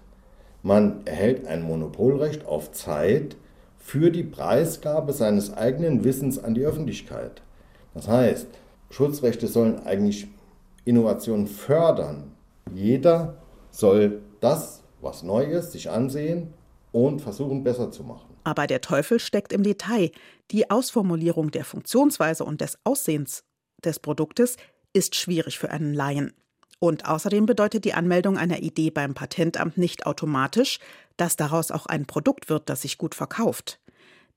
man 0.63 1.05
erhält 1.05 1.47
ein 1.47 1.63
Monopolrecht 1.63 2.45
auf 2.45 2.71
Zeit 2.71 3.35
für 3.79 4.11
die 4.11 4.23
Preisgabe 4.23 5.13
seines 5.13 5.53
eigenen 5.55 6.03
Wissens 6.03 6.43
an 6.43 6.53
die 6.53 6.65
Öffentlichkeit. 6.65 7.41
Das 7.93 8.07
heißt, 8.07 8.47
Schutzrechte 8.89 9.47
sollen 9.47 9.85
eigentlich 9.85 10.27
Innovationen 10.85 11.47
fördern. 11.47 12.31
Jeder 12.73 13.37
soll 13.71 14.21
das, 14.39 14.83
was 15.01 15.23
neu 15.23 15.43
ist, 15.43 15.71
sich 15.71 15.89
ansehen 15.89 16.53
und 16.91 17.21
versuchen, 17.21 17.63
besser 17.63 17.91
zu 17.91 18.03
machen. 18.03 18.33
Aber 18.43 18.67
der 18.67 18.81
Teufel 18.81 19.19
steckt 19.19 19.53
im 19.53 19.63
Detail. 19.63 20.11
Die 20.51 20.69
Ausformulierung 20.69 21.51
der 21.51 21.65
Funktionsweise 21.65 22.43
und 22.43 22.61
des 22.61 22.77
Aussehens 22.83 23.43
des 23.83 23.99
Produktes 23.99 24.57
ist 24.93 25.15
schwierig 25.15 25.59
für 25.59 25.69
einen 25.69 25.93
Laien. 25.93 26.33
Und 26.79 27.07
außerdem 27.07 27.45
bedeutet 27.45 27.85
die 27.85 27.93
Anmeldung 27.93 28.37
einer 28.37 28.59
Idee 28.59 28.91
beim 28.91 29.13
Patentamt 29.13 29.77
nicht 29.77 30.05
automatisch, 30.05 30.79
dass 31.17 31.35
daraus 31.35 31.71
auch 31.71 31.87
ein 31.87 32.05
Produkt 32.05 32.49
wird, 32.49 32.69
das 32.69 32.83
sich 32.83 32.97
gut 32.97 33.15
verkauft. 33.15 33.79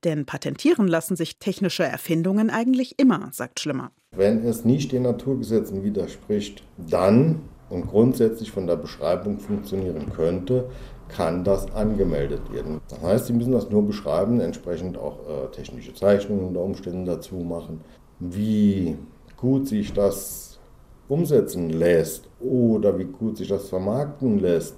Denn 0.03 0.25
patentieren 0.25 0.87
lassen 0.87 1.15
sich 1.15 1.37
technische 1.37 1.83
Erfindungen 1.83 2.49
eigentlich 2.49 2.97
immer, 2.97 3.29
sagt 3.31 3.59
Schlimmer. 3.59 3.91
Wenn 4.15 4.43
es 4.45 4.65
nicht 4.65 4.91
den 4.91 5.03
Naturgesetzen 5.03 5.83
widerspricht, 5.83 6.63
dann 6.77 7.43
und 7.69 7.87
grundsätzlich 7.87 8.51
von 8.51 8.67
der 8.67 8.75
Beschreibung 8.75 9.39
funktionieren 9.39 10.11
könnte, 10.13 10.69
kann 11.15 11.43
das 11.43 11.71
angemeldet 11.73 12.51
werden. 12.51 12.81
Das 12.89 13.01
heißt, 13.01 13.25
Sie 13.27 13.33
müssen 13.33 13.51
das 13.51 13.69
nur 13.69 13.85
beschreiben, 13.85 14.39
entsprechend 14.39 14.97
auch 14.97 15.17
äh, 15.27 15.51
technische 15.51 15.93
Zeichnungen 15.93 16.47
unter 16.47 16.61
Umständen 16.61 17.05
dazu 17.05 17.35
machen, 17.35 17.81
wie 18.19 18.97
gut 19.37 19.67
sich 19.67 19.93
das 19.93 20.59
umsetzen 21.07 21.69
lässt 21.69 22.29
oder 22.39 22.97
wie 22.97 23.05
gut 23.05 23.37
sich 23.37 23.49
das 23.49 23.69
vermarkten 23.69 24.39
lässt, 24.39 24.75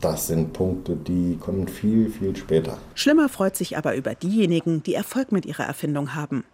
das 0.00 0.26
sind 0.26 0.52
Punkte, 0.52 0.94
die 0.94 1.38
kommen 1.40 1.66
viel, 1.66 2.10
viel 2.10 2.36
später. 2.36 2.76
Schlimmer 2.94 3.30
freut 3.30 3.56
sich 3.56 3.78
aber 3.78 3.96
über 3.96 4.14
diejenigen, 4.14 4.82
die 4.82 4.94
Erfolg 4.94 5.32
mit 5.32 5.46
ihrer 5.46 5.64
Erfindung 5.64 6.14
haben. 6.14 6.44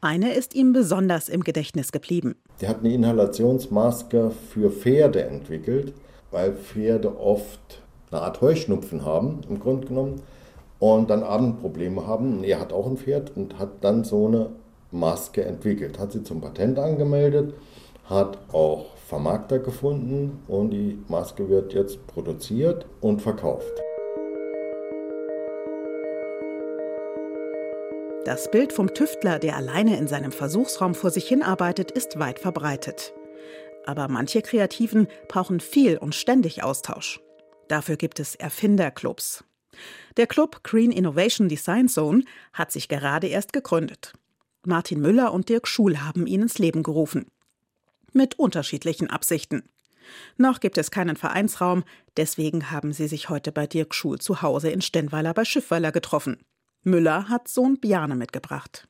Eine 0.00 0.34
ist 0.34 0.54
ihm 0.54 0.72
besonders 0.72 1.28
im 1.28 1.44
Gedächtnis 1.44 1.92
geblieben. 1.92 2.34
Der 2.60 2.70
hat 2.70 2.80
eine 2.80 2.92
Inhalationsmaske 2.92 4.32
für 4.50 4.70
Pferde 4.70 5.24
entwickelt, 5.24 5.92
weil 6.30 6.54
Pferde 6.54 7.20
oft 7.20 7.82
eine 8.12 8.22
Art 8.22 8.40
Heuschnupfen 8.40 9.04
haben, 9.04 9.40
im 9.48 9.60
Grunde 9.60 9.88
genommen, 9.88 10.22
und 10.78 11.10
dann 11.10 11.22
Abendprobleme 11.22 12.06
haben. 12.06 12.44
Er 12.44 12.60
hat 12.60 12.72
auch 12.72 12.86
ein 12.86 12.96
Pferd 12.96 13.32
und 13.36 13.58
hat 13.58 13.70
dann 13.82 14.04
so 14.04 14.26
eine 14.26 14.50
Maske 14.90 15.44
entwickelt, 15.44 15.98
hat 15.98 16.12
sie 16.12 16.22
zum 16.22 16.40
Patent 16.40 16.78
angemeldet, 16.78 17.54
hat 18.04 18.38
auch 18.52 18.86
Vermarkter 19.08 19.58
gefunden 19.58 20.42
und 20.48 20.70
die 20.70 20.98
Maske 21.08 21.48
wird 21.48 21.72
jetzt 21.72 22.06
produziert 22.06 22.86
und 23.00 23.22
verkauft. 23.22 23.72
Das 28.24 28.50
Bild 28.50 28.72
vom 28.72 28.94
Tüftler, 28.94 29.38
der 29.38 29.56
alleine 29.56 29.98
in 29.98 30.06
seinem 30.06 30.30
Versuchsraum 30.30 30.94
vor 30.94 31.10
sich 31.10 31.26
hinarbeitet, 31.26 31.90
ist 31.90 32.18
weit 32.20 32.38
verbreitet. 32.38 33.12
Aber 33.84 34.06
manche 34.06 34.42
Kreativen 34.42 35.08
brauchen 35.26 35.58
viel 35.58 35.98
und 35.98 36.14
ständig 36.14 36.62
Austausch. 36.62 37.20
Dafür 37.72 37.96
gibt 37.96 38.20
es 38.20 38.34
Erfinderclubs. 38.34 39.44
Der 40.18 40.26
Club 40.26 40.62
Green 40.62 40.92
Innovation 40.92 41.48
Design 41.48 41.88
Zone 41.88 42.22
hat 42.52 42.70
sich 42.70 42.86
gerade 42.86 43.28
erst 43.28 43.54
gegründet. 43.54 44.12
Martin 44.66 45.00
Müller 45.00 45.32
und 45.32 45.48
Dirk 45.48 45.66
Schul 45.66 45.96
haben 45.96 46.26
ihn 46.26 46.42
ins 46.42 46.58
Leben 46.58 46.82
gerufen 46.82 47.30
mit 48.12 48.38
unterschiedlichen 48.38 49.08
Absichten. 49.08 49.62
Noch 50.36 50.60
gibt 50.60 50.76
es 50.76 50.90
keinen 50.90 51.16
Vereinsraum, 51.16 51.82
deswegen 52.18 52.70
haben 52.70 52.92
sie 52.92 53.08
sich 53.08 53.30
heute 53.30 53.52
bei 53.52 53.66
Dirk 53.66 53.94
Schul 53.94 54.20
zu 54.20 54.42
Hause 54.42 54.68
in 54.68 54.82
Stennweiler 54.82 55.32
bei 55.32 55.46
Schiffweiler 55.46 55.92
getroffen. 55.92 56.36
Müller 56.82 57.30
hat 57.30 57.48
Sohn 57.48 57.80
Bjane 57.80 58.16
mitgebracht. 58.16 58.86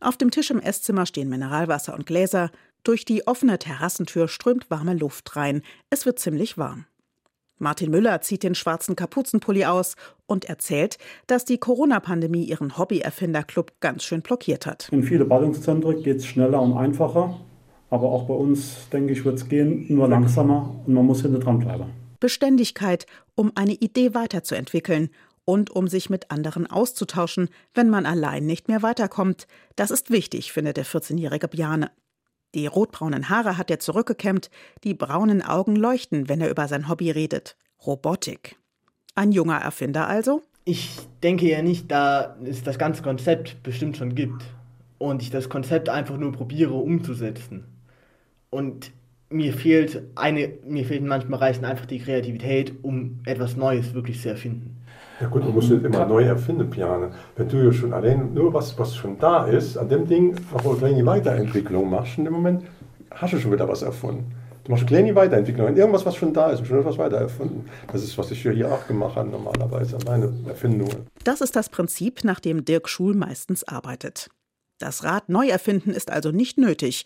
Auf 0.00 0.16
dem 0.16 0.32
Tisch 0.32 0.50
im 0.50 0.58
Esszimmer 0.58 1.06
stehen 1.06 1.28
Mineralwasser 1.28 1.94
und 1.94 2.06
Gläser. 2.06 2.50
Durch 2.82 3.04
die 3.04 3.28
offene 3.28 3.60
Terrassentür 3.60 4.26
strömt 4.26 4.68
warme 4.68 4.94
Luft 4.94 5.36
rein. 5.36 5.62
Es 5.90 6.06
wird 6.06 6.18
ziemlich 6.18 6.58
warm. 6.58 6.86
Martin 7.60 7.90
Müller 7.90 8.22
zieht 8.22 8.42
den 8.42 8.54
schwarzen 8.54 8.96
Kapuzenpulli 8.96 9.66
aus 9.66 9.94
und 10.26 10.46
erzählt, 10.46 10.96
dass 11.26 11.44
die 11.44 11.58
Corona-Pandemie 11.58 12.44
ihren 12.44 12.78
Hobbyerfinderclub 12.78 13.72
ganz 13.80 14.02
schön 14.02 14.22
blockiert 14.22 14.64
hat. 14.64 14.88
In 14.90 15.02
viele 15.02 15.26
Ballungszentren 15.26 16.02
geht 16.02 16.16
es 16.16 16.26
schneller 16.26 16.60
und 16.60 16.72
einfacher. 16.72 17.38
Aber 17.90 18.08
auch 18.08 18.24
bei 18.24 18.34
uns, 18.34 18.88
denke 18.92 19.12
ich, 19.12 19.24
wird 19.24 19.36
es 19.36 19.48
gehen, 19.48 19.86
nur 19.88 20.08
langsamer 20.08 20.80
und 20.86 20.94
man 20.94 21.04
muss 21.04 21.22
hinter 21.22 21.40
dran 21.40 21.58
bleiben. 21.58 21.86
Beständigkeit, 22.20 23.06
um 23.34 23.52
eine 23.54 23.72
Idee 23.72 24.14
weiterzuentwickeln 24.14 25.10
und 25.44 25.70
um 25.70 25.88
sich 25.88 26.08
mit 26.08 26.30
anderen 26.30 26.66
auszutauschen, 26.66 27.48
wenn 27.74 27.90
man 27.90 28.06
allein 28.06 28.46
nicht 28.46 28.68
mehr 28.68 28.82
weiterkommt. 28.82 29.46
Das 29.76 29.90
ist 29.90 30.10
wichtig, 30.10 30.52
findet 30.52 30.76
der 30.76 30.86
14-jährige 30.86 31.48
Bjane. 31.48 31.90
Die 32.54 32.66
rotbraunen 32.66 33.28
Haare 33.28 33.56
hat 33.56 33.70
er 33.70 33.78
zurückgekämmt, 33.78 34.50
die 34.82 34.94
braunen 34.94 35.42
Augen 35.42 35.76
leuchten, 35.76 36.28
wenn 36.28 36.40
er 36.40 36.50
über 36.50 36.66
sein 36.66 36.88
Hobby 36.88 37.10
redet. 37.10 37.56
Robotik. 37.86 38.56
Ein 39.14 39.32
junger 39.32 39.58
Erfinder 39.58 40.08
also? 40.08 40.42
Ich 40.64 40.98
denke 41.22 41.48
ja 41.48 41.62
nicht, 41.62 41.90
da 41.90 42.36
es 42.44 42.62
das 42.62 42.78
ganze 42.78 43.02
Konzept 43.02 43.62
bestimmt 43.62 43.96
schon 43.96 44.14
gibt 44.14 44.42
und 44.98 45.22
ich 45.22 45.30
das 45.30 45.48
Konzept 45.48 45.88
einfach 45.88 46.16
nur 46.16 46.32
probiere 46.32 46.74
umzusetzen. 46.74 47.64
Und 48.50 48.92
mir 49.30 49.52
fehlt 49.52 50.02
eine, 50.16 50.52
mir 50.66 50.84
fehlt 50.84 51.00
in 51.00 51.06
manchen 51.06 51.30
Bereichen 51.30 51.64
einfach 51.64 51.86
die 51.86 52.00
Kreativität, 52.00 52.74
um 52.82 53.20
etwas 53.24 53.56
Neues 53.56 53.94
wirklich 53.94 54.20
zu 54.20 54.28
erfinden. 54.28 54.76
Ja 55.20 55.28
gut, 55.28 55.44
man 55.44 55.54
muss 55.54 55.68
nicht 55.68 55.84
immer 55.84 56.06
neu 56.06 56.24
erfinden, 56.24 56.68
Piane. 56.68 57.10
Wenn 57.36 57.48
du 57.48 57.58
ja 57.58 57.72
schon 57.72 57.92
allein 57.92 58.32
nur 58.34 58.52
was, 58.52 58.78
was 58.78 58.96
schon 58.96 59.18
da 59.18 59.44
ist, 59.46 59.76
an 59.76 59.88
dem 59.88 60.06
Ding 60.06 60.34
noch 60.52 60.64
eine 60.64 60.76
kleine 60.76 61.06
Weiterentwicklung 61.06 61.90
machst, 61.90 62.18
in 62.18 62.24
dem 62.24 62.32
Moment 62.32 62.64
hast 63.10 63.34
du 63.34 63.38
schon 63.38 63.52
wieder 63.52 63.68
was 63.68 63.82
erfunden. 63.82 64.32
Du 64.64 64.72
machst 64.72 64.82
eine 64.82 64.88
kleine 64.88 65.14
Weiterentwicklung 65.14 65.68
an 65.68 65.76
irgendwas, 65.76 66.04
was 66.06 66.16
schon 66.16 66.32
da 66.32 66.50
ist 66.50 66.60
und 66.60 66.66
schon 66.66 66.80
etwas 66.80 66.98
weiter 66.98 67.18
erfunden. 67.18 67.68
Das 67.92 68.02
ist, 68.02 68.16
was 68.16 68.30
ich 68.30 68.40
hier 68.40 68.72
auch 68.72 68.86
gemacht 68.86 69.16
habe, 69.16 69.28
normalerweise, 69.28 69.98
meine 70.06 70.32
Erfindungen. 70.48 71.06
Das 71.24 71.40
ist 71.40 71.54
das 71.54 71.68
Prinzip, 71.68 72.24
nach 72.24 72.40
dem 72.40 72.64
Dirk 72.64 72.88
Schul 72.88 73.14
meistens 73.14 73.62
arbeitet. 73.64 74.30
Das 74.78 75.04
Rad 75.04 75.28
neu 75.28 75.48
erfinden 75.48 75.90
ist 75.90 76.10
also 76.10 76.30
nicht 76.30 76.56
nötig, 76.56 77.04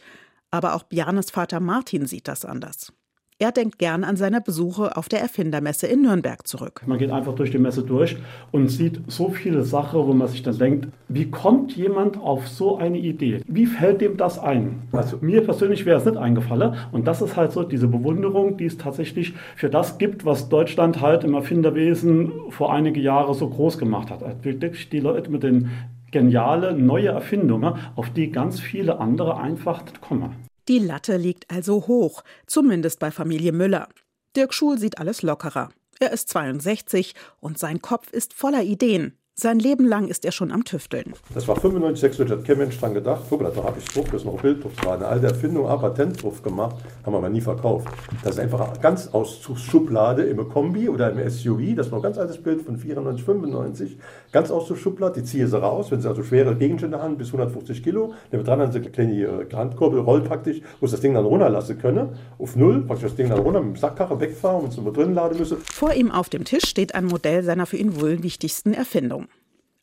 aber 0.54 0.76
auch 0.76 0.84
Bjarnes 0.84 1.32
Vater 1.32 1.58
Martin 1.58 2.06
sieht 2.06 2.28
das 2.28 2.44
anders. 2.44 2.92
Er 3.40 3.50
denkt 3.50 3.80
gern 3.80 4.04
an 4.04 4.16
seine 4.16 4.40
Besuche 4.40 4.96
auf 4.96 5.08
der 5.08 5.20
Erfindermesse 5.20 5.88
in 5.88 6.02
Nürnberg 6.02 6.46
zurück. 6.46 6.82
Man 6.86 6.98
geht 6.98 7.10
einfach 7.10 7.34
durch 7.34 7.50
die 7.50 7.58
Messe 7.58 7.82
durch 7.82 8.16
und 8.52 8.68
sieht 8.68 9.00
so 9.08 9.30
viele 9.30 9.64
Sachen, 9.64 10.06
wo 10.06 10.12
man 10.12 10.28
sich 10.28 10.44
dann 10.44 10.56
denkt, 10.56 10.86
wie 11.08 11.28
kommt 11.28 11.74
jemand 11.74 12.16
auf 12.16 12.46
so 12.46 12.76
eine 12.76 12.98
Idee? 12.98 13.40
Wie 13.48 13.66
fällt 13.66 14.00
dem 14.00 14.16
das 14.16 14.38
ein? 14.38 14.84
Also 14.92 15.18
mir 15.20 15.42
persönlich 15.42 15.84
wäre 15.84 15.98
es 15.98 16.04
nicht 16.04 16.16
eingefallen. 16.16 16.76
Und 16.92 17.08
das 17.08 17.20
ist 17.20 17.34
halt 17.34 17.50
so 17.50 17.64
diese 17.64 17.88
Bewunderung, 17.88 18.56
die 18.56 18.66
es 18.66 18.78
tatsächlich 18.78 19.34
für 19.56 19.68
das 19.68 19.98
gibt, 19.98 20.24
was 20.24 20.48
Deutschland 20.48 21.00
halt 21.00 21.24
im 21.24 21.34
Erfinderwesen 21.34 22.30
vor 22.50 22.72
einige 22.72 23.00
Jahre 23.00 23.34
so 23.34 23.50
groß 23.50 23.78
gemacht 23.78 24.12
hat. 24.12 24.22
Also 24.22 24.44
wirklich 24.44 24.90
die 24.90 25.00
Leute 25.00 25.32
mit 25.32 25.42
den 25.42 25.70
geniale 26.14 26.72
neue 26.72 27.08
Erfindungen, 27.08 27.74
auf 27.96 28.10
die 28.10 28.30
ganz 28.30 28.60
viele 28.60 29.00
andere 29.00 29.36
einfach 29.36 29.82
kommen. 30.00 30.36
Die 30.68 30.78
Latte 30.78 31.16
liegt 31.16 31.50
also 31.50 31.88
hoch, 31.88 32.22
zumindest 32.46 33.00
bei 33.00 33.10
Familie 33.10 33.52
Müller. 33.52 33.88
Dirk 34.36 34.54
Schul 34.54 34.78
sieht 34.78 34.98
alles 34.98 35.22
lockerer. 35.22 35.70
Er 35.98 36.12
ist 36.12 36.28
62 36.28 37.14
und 37.40 37.58
sein 37.58 37.82
Kopf 37.82 38.12
ist 38.12 38.32
voller 38.32 38.62
Ideen. 38.62 39.18
Sein 39.36 39.58
Leben 39.58 39.88
lang 39.88 40.06
ist 40.06 40.24
er 40.24 40.30
schon 40.30 40.52
am 40.52 40.64
Tüfteln. 40.64 41.12
Das 41.34 41.48
war 41.48 41.56
95, 41.56 42.00
96, 42.00 42.38
hat 42.38 42.46
kein 42.46 42.58
Mensch 42.58 42.78
dran 42.78 42.94
gedacht. 42.94 43.24
Guck 43.28 43.42
mal, 43.42 43.50
da 43.50 43.64
habe 43.64 43.80
ich 43.80 43.84
Druck, 43.86 44.04
das 44.12 44.20
ist 44.20 44.26
noch 44.26 44.34
ein 44.34 44.42
Bilddruck. 44.42 44.76
Das 44.76 44.86
war 44.86 44.94
eine 44.94 45.08
alte 45.08 45.26
Erfindung, 45.26 45.68
ein 45.68 45.80
Patentdruck 45.80 46.40
gemacht, 46.44 46.76
haben 47.04 47.14
wir 47.14 47.18
aber 47.18 47.30
nie 47.30 47.40
verkauft. 47.40 47.88
Das 48.22 48.36
ist 48.36 48.38
einfach 48.38 48.80
ganz 48.80 49.08
aus 49.08 49.40
Schublade 49.56 50.22
im 50.22 50.48
Kombi 50.48 50.88
oder 50.88 51.10
im 51.10 51.28
SUV, 51.28 51.74
das 51.74 51.86
ist 51.86 51.90
noch 51.90 51.98
ein 51.98 52.02
ganz 52.02 52.16
altes 52.16 52.40
Bild 52.40 52.62
von 52.62 52.76
94, 52.76 53.24
95, 53.24 53.98
ganz 54.34 54.50
aus 54.50 54.66
der 54.66 54.74
Schublade, 54.74 55.20
die 55.20 55.26
ziehe 55.26 55.46
sie 55.46 55.58
raus, 55.58 55.92
wenn 55.92 56.00
sie 56.00 56.08
also 56.08 56.24
schwere 56.24 56.56
Gegenstände 56.56 57.00
haben, 57.00 57.16
bis 57.16 57.28
150 57.28 57.84
Kilo, 57.84 58.14
neben 58.32 58.44
dran 58.44 58.60
haben 58.60 58.72
sie 58.72 58.80
eine 58.80 58.90
kleine 58.90 59.22
äh, 59.22 59.54
Handkurbel, 59.54 60.00
rollt 60.00 60.24
praktisch, 60.24 60.60
wo 60.80 60.86
sie 60.86 60.92
das 60.92 61.00
Ding 61.00 61.14
dann 61.14 61.24
runterlassen 61.24 61.78
können, 61.78 62.08
auf 62.38 62.56
Null, 62.56 62.82
praktisch 62.82 63.10
das 63.10 63.16
Ding 63.16 63.28
dann 63.28 63.38
runter 63.38 63.62
mit 63.62 63.76
dem 63.76 63.80
Sackkarre 63.80 64.20
wegfahren 64.20 64.64
und 64.64 64.76
es 64.76 64.92
drin 64.92 65.14
laden 65.14 65.38
müssen. 65.38 65.58
Vor 65.58 65.94
ihm 65.94 66.10
auf 66.10 66.28
dem 66.28 66.44
Tisch 66.44 66.64
steht 66.64 66.96
ein 66.96 67.04
Modell 67.04 67.44
seiner 67.44 67.64
für 67.64 67.76
ihn 67.76 68.00
wohl 68.00 68.24
wichtigsten 68.24 68.74
Erfindung. 68.74 69.28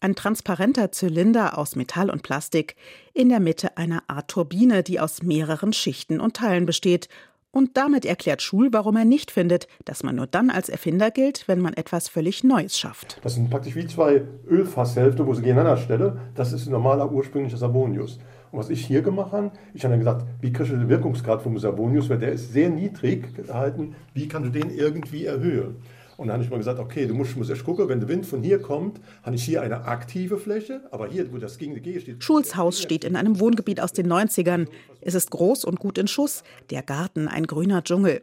Ein 0.01 0.15
transparenter 0.15 0.91
Zylinder 0.91 1.57
aus 1.57 1.77
Metall 1.77 2.09
und 2.09 2.21
Plastik, 2.21 2.75
in 3.13 3.29
der 3.29 3.39
Mitte 3.39 3.77
eine 3.77 4.01
Art 4.09 4.29
Turbine, 4.29 4.83
die 4.83 4.99
aus 4.99 5.23
mehreren 5.23 5.71
Schichten 5.71 6.19
und 6.19 6.35
Teilen 6.35 6.65
besteht. 6.65 7.07
Und 7.53 7.75
damit 7.75 8.05
erklärt 8.05 8.41
Schul, 8.41 8.69
warum 8.71 8.95
er 8.95 9.03
nicht 9.03 9.29
findet, 9.29 9.67
dass 9.83 10.03
man 10.03 10.15
nur 10.15 10.25
dann 10.25 10.49
als 10.49 10.69
Erfinder 10.69 11.11
gilt, 11.11 11.49
wenn 11.49 11.59
man 11.59 11.73
etwas 11.73 12.07
völlig 12.07 12.45
Neues 12.45 12.79
schafft. 12.79 13.19
Das 13.23 13.35
sind 13.35 13.49
praktisch 13.49 13.75
wie 13.75 13.85
zwei 13.85 14.21
Ölfasshälften, 14.47 15.27
wo 15.27 15.33
sie 15.33 15.41
gegeneinander 15.41 15.75
stellen. 15.75 16.17
Das 16.33 16.53
ist 16.53 16.67
ein 16.67 16.71
normaler 16.71 17.11
ursprünglicher 17.11 17.57
Savonius. 17.57 18.19
Und 18.51 18.59
was 18.59 18.69
ich 18.69 18.85
hier 18.85 19.01
gemacht 19.01 19.33
habe, 19.33 19.51
ich 19.73 19.83
habe 19.83 19.91
dann 19.91 19.99
gesagt, 19.99 20.25
wie 20.39 20.53
kriege 20.53 20.63
ich 20.63 20.79
den 20.79 20.87
Wirkungsgrad 20.87 21.41
vom 21.41 21.57
Savonius, 21.57 22.09
weil 22.09 22.19
der 22.19 22.31
ist 22.31 22.53
sehr 22.53 22.69
niedrig 22.69 23.35
gehalten, 23.35 23.95
wie 24.13 24.29
kannst 24.29 24.47
du 24.47 24.59
den 24.59 24.69
irgendwie 24.69 25.25
erhöhen? 25.25 25.75
Und 26.21 26.27
dann 26.27 26.35
habe 26.35 26.43
ich 26.43 26.51
mal 26.51 26.57
gesagt, 26.57 26.77
okay, 26.77 27.07
du 27.07 27.15
musst, 27.15 27.35
musst 27.35 27.49
erst 27.49 27.63
gucken, 27.63 27.89
wenn 27.89 27.99
der 27.99 28.07
Wind 28.07 28.27
von 28.27 28.43
hier 28.43 28.61
kommt, 28.61 29.01
habe 29.23 29.35
ich 29.35 29.43
hier 29.43 29.63
eine 29.63 29.85
aktive 29.85 30.37
Fläche, 30.37 30.81
aber 30.91 31.07
hier, 31.07 31.33
wo 31.33 31.39
das 31.39 31.57
gegen 31.57 31.73
die 31.73 31.81
G 31.81 31.99
steht. 31.99 32.23
Schuls 32.23 32.55
Haus 32.55 32.79
steht 32.79 33.03
in 33.03 33.15
einem 33.15 33.39
Wohngebiet 33.39 33.81
aus 33.81 33.91
den 33.91 34.05
90ern. 34.05 34.67
Es 35.01 35.15
ist 35.15 35.31
groß 35.31 35.65
und 35.65 35.79
gut 35.79 35.97
in 35.97 36.07
Schuss, 36.07 36.43
der 36.69 36.83
Garten 36.83 37.27
ein 37.27 37.47
grüner 37.47 37.83
Dschungel. 37.83 38.21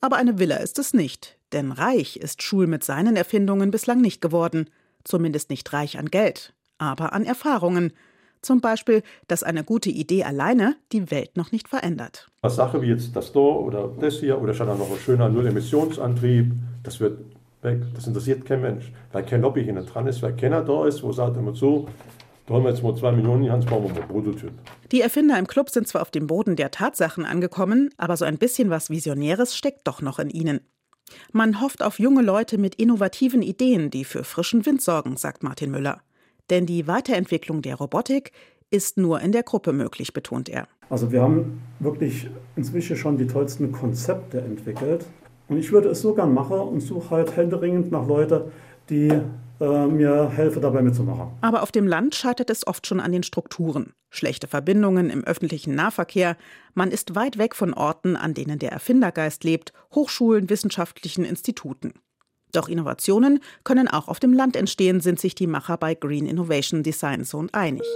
Aber 0.00 0.14
eine 0.14 0.38
Villa 0.38 0.58
ist 0.58 0.78
es 0.78 0.94
nicht, 0.94 1.38
denn 1.50 1.72
reich 1.72 2.18
ist 2.18 2.40
Schul 2.40 2.68
mit 2.68 2.84
seinen 2.84 3.16
Erfindungen 3.16 3.72
bislang 3.72 4.00
nicht 4.00 4.20
geworden. 4.20 4.70
Zumindest 5.02 5.50
nicht 5.50 5.72
reich 5.72 5.98
an 5.98 6.06
Geld, 6.06 6.54
aber 6.78 7.14
an 7.14 7.24
Erfahrungen. 7.24 7.92
Zum 8.42 8.60
Beispiel, 8.60 9.02
dass 9.26 9.42
eine 9.42 9.64
gute 9.64 9.90
Idee 9.90 10.22
alleine 10.22 10.76
die 10.92 11.10
Welt 11.10 11.36
noch 11.36 11.50
nicht 11.50 11.68
verändert. 11.68 12.28
Eine 12.42 12.52
Sache 12.52 12.80
wie 12.80 12.86
jetzt 12.86 13.16
das 13.16 13.32
da 13.32 13.40
oder 13.40 13.88
das 14.00 14.20
hier 14.20 14.40
oder 14.40 14.54
statt 14.54 14.68
noch 14.68 14.88
ein 14.88 14.98
schöner 14.98 15.28
Null-Emissionsantrieb, 15.28 16.52
das 16.84 17.00
wird 17.00 17.18
weg. 17.62 17.80
Das 17.94 18.06
interessiert 18.06 18.44
kein 18.44 18.62
Mensch. 18.62 18.92
Weil 19.12 19.24
kein 19.24 19.40
Lobby 19.40 19.64
hinten 19.64 19.86
dran 19.86 20.06
ist, 20.06 20.22
weil 20.22 20.36
keiner 20.36 20.62
da 20.62 20.86
ist, 20.86 21.02
wo 21.02 21.12
sagt 21.12 21.36
immer 21.36 21.54
so, 21.54 21.88
da 22.46 22.54
haben 22.54 22.64
wir 22.64 22.70
jetzt 22.70 22.82
mal 22.82 22.96
zwei 22.96 23.12
Millionen 23.12 23.50
Hand, 23.50 23.68
bauen 23.68 23.84
wir 23.84 23.94
mal 23.94 24.06
Prototyp. 24.08 24.52
Die 24.90 25.00
Erfinder 25.00 25.38
im 25.38 25.46
Club 25.46 25.70
sind 25.70 25.86
zwar 25.86 26.02
auf 26.02 26.10
dem 26.10 26.26
Boden 26.26 26.56
der 26.56 26.70
Tatsachen 26.70 27.24
angekommen, 27.24 27.90
aber 27.96 28.16
so 28.16 28.24
ein 28.24 28.38
bisschen 28.38 28.70
was 28.70 28.90
Visionäres 28.90 29.56
steckt 29.56 29.86
doch 29.86 30.02
noch 30.02 30.18
in 30.18 30.30
ihnen. 30.30 30.60
Man 31.32 31.60
hofft 31.60 31.82
auf 31.82 31.98
junge 31.98 32.22
Leute 32.22 32.58
mit 32.58 32.74
innovativen 32.76 33.42
Ideen, 33.42 33.90
die 33.90 34.04
für 34.04 34.24
frischen 34.24 34.66
Wind 34.66 34.82
sorgen, 34.82 35.16
sagt 35.16 35.42
Martin 35.42 35.70
Müller. 35.70 36.00
Denn 36.50 36.66
die 36.66 36.86
Weiterentwicklung 36.86 37.62
der 37.62 37.76
Robotik 37.76 38.32
ist 38.70 38.96
nur 38.96 39.20
in 39.20 39.32
der 39.32 39.42
Gruppe 39.42 39.72
möglich, 39.72 40.12
betont 40.12 40.48
er. 40.48 40.66
Also 40.88 41.12
wir 41.12 41.22
haben 41.22 41.62
wirklich 41.78 42.28
inzwischen 42.56 42.96
schon 42.96 43.16
die 43.16 43.26
tollsten 43.26 43.70
Konzepte 43.72 44.40
entwickelt. 44.40 45.06
Und 45.50 45.58
ich 45.58 45.72
würde 45.72 45.88
es 45.88 46.00
so 46.00 46.14
gern 46.14 46.32
machen 46.32 46.60
und 46.60 46.80
suche 46.80 47.10
halt 47.10 47.36
händeringend 47.36 47.90
nach 47.90 48.06
Leuten, 48.06 48.52
die 48.88 49.08
äh, 49.60 49.86
mir 49.86 50.30
helfen, 50.30 50.62
dabei 50.62 50.80
mitzumachen. 50.80 51.32
Aber 51.40 51.64
auf 51.64 51.72
dem 51.72 51.88
Land 51.88 52.14
scheitert 52.14 52.50
es 52.50 52.64
oft 52.68 52.86
schon 52.86 53.00
an 53.00 53.10
den 53.10 53.24
Strukturen. 53.24 53.92
Schlechte 54.10 54.46
Verbindungen 54.46 55.10
im 55.10 55.24
öffentlichen 55.24 55.74
Nahverkehr, 55.74 56.36
man 56.74 56.92
ist 56.92 57.16
weit 57.16 57.36
weg 57.36 57.56
von 57.56 57.74
Orten, 57.74 58.14
an 58.14 58.32
denen 58.32 58.60
der 58.60 58.70
Erfindergeist 58.70 59.42
lebt, 59.42 59.72
Hochschulen, 59.92 60.48
wissenschaftlichen 60.48 61.24
Instituten. 61.24 61.94
Doch 62.52 62.68
Innovationen 62.68 63.40
können 63.64 63.88
auch 63.88 64.06
auf 64.06 64.20
dem 64.20 64.32
Land 64.32 64.54
entstehen, 64.54 65.00
sind 65.00 65.18
sich 65.18 65.34
die 65.34 65.48
Macher 65.48 65.76
bei 65.76 65.94
Green 65.94 66.26
Innovation 66.26 66.84
Design 66.84 67.24
Zone 67.24 67.48
einig. 67.52 67.86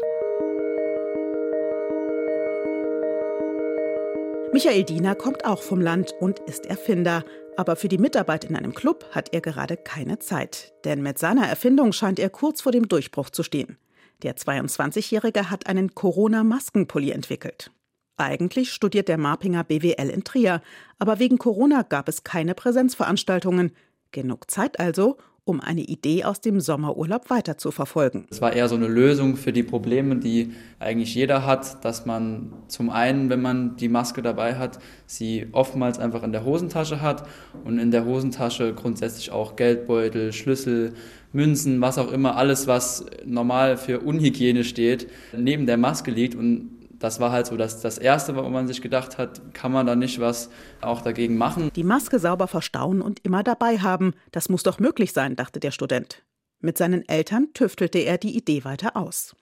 Michael 4.55 4.85
Diener 4.85 5.17
kommt 5.17 5.45
auch 5.45 5.63
vom 5.63 5.81
Land 5.81 6.15
und 6.21 6.39
ist 6.41 6.67
Erfinder. 6.67 7.25
Aber 7.57 7.77
für 7.77 7.89
die 7.89 7.99
Mitarbeit 7.99 8.45
in 8.45 8.57
einem 8.57 8.75
Club 8.75 9.07
hat 9.13 9.33
er 9.33 9.41
gerade 9.41 9.77
keine 9.77 10.19
Zeit. 10.19 10.73
Denn 10.85 11.03
mit 11.03 11.19
seiner 11.19 11.47
Erfindung 11.47 11.93
scheint 11.93 12.19
er 12.19 12.31
kurz 12.31 12.61
vor 12.61 12.73
dem 12.73 12.89
Durchbruch 12.89 13.31
zu 13.31 13.43
stehen. 13.43 13.79
Der 14.23 14.37
22-Jährige 14.37 15.51
hat 15.51 15.67
einen 15.67 15.95
Corona-Maskenpulli 15.95 17.11
entwickelt. 17.11 17.71
Eigentlich 18.17 18.73
studiert 18.73 19.09
der 19.09 19.19
Marpinger 19.19 19.65
BWL 19.65 20.09
in 20.09 20.25
Trier, 20.25 20.63
aber 20.99 21.19
wegen 21.19 21.39
Corona 21.39 21.83
gab 21.83 22.09
es 22.09 22.23
keine 22.25 22.55
Präsenzveranstaltungen. 22.55 23.73
Genug 24.13 24.51
Zeit 24.51 24.79
also, 24.79 25.19
um 25.45 25.61
eine 25.61 25.83
Idee 25.83 26.25
aus 26.25 26.41
dem 26.41 26.61
Sommerurlaub 26.61 27.29
weiter 27.29 27.59
zu 27.59 27.71
verfolgen. 27.71 28.27
Es 28.31 28.41
war 28.41 28.55
eher 28.55 28.69
so 28.69 28.77
eine 28.77 28.89
Lösung 28.89 29.37
für 29.37 29.53
die 29.53 29.63
Probleme, 29.63 30.17
die 30.17 30.53
eigentlich 30.79 31.15
jeder 31.15 31.45
hat, 31.45 31.85
dass 31.85 32.07
man 32.07 32.53
zum 32.69 32.89
einen, 32.89 33.29
wenn 33.29 33.43
man 33.43 33.77
die 33.77 33.89
Maske 33.89 34.23
dabei 34.23 34.57
hat, 34.57 34.79
sie 35.07 35.47
oftmals 35.53 35.99
einfach 35.99 36.23
in 36.23 36.33
der 36.33 36.45
Hosentasche 36.45 37.03
hat 37.03 37.27
und 37.65 37.79
in 37.79 37.91
der 37.91 38.07
Hosentasche 38.07 38.73
grundsätzlich 38.73 39.33
auch 39.33 39.57
Geldbeutel, 39.57 40.33
Schlüssel, 40.33 40.95
Münzen, 41.33 41.81
was 41.81 41.99
auch 41.99 42.13
immer, 42.13 42.37
alles, 42.37 42.67
was 42.67 43.05
normal 43.27 43.77
für 43.77 44.01
Unhygiene 44.01 44.65
steht, 44.65 45.11
neben 45.37 45.67
der 45.67 45.77
Maske 45.77 46.11
liegt 46.11 46.37
und 46.37 46.74
das 46.99 47.21
war 47.21 47.33
halt 47.33 47.47
so 47.47 47.57
das, 47.57 47.81
das 47.81 47.99
Erste, 47.99 48.37
wo 48.37 48.43
man 48.49 48.67
sich 48.67 48.83
gedacht 48.83 49.19
hat, 49.19 49.55
kann 49.55 49.73
man 49.73 49.87
da 49.87 49.97
nicht 49.97 50.21
was 50.21 50.51
auch 50.81 51.03
dagegen 51.03 51.37
machen. 51.37 51.71
Die 51.75 51.85
Maske 51.85 52.19
sauber 52.19 52.49
verstauen 52.49 53.03
und 53.03 53.21
immer 53.25 53.43
dabei 53.43 53.79
haben, 53.79 54.15
das 54.33 54.49
muss 54.49 54.63
doch 54.63 54.79
möglich 54.79 55.13
sein, 55.13 55.37
dachte 55.37 55.61
der 55.61 55.71
Student. 55.71 56.23
Mit 56.61 56.79
seinen 56.79 57.07
Eltern 57.09 57.49
tüftelte 57.53 57.99
er 57.99 58.19
die 58.19 58.37
Idee 58.37 58.65
weiter 58.65 58.97
aus. 58.97 59.37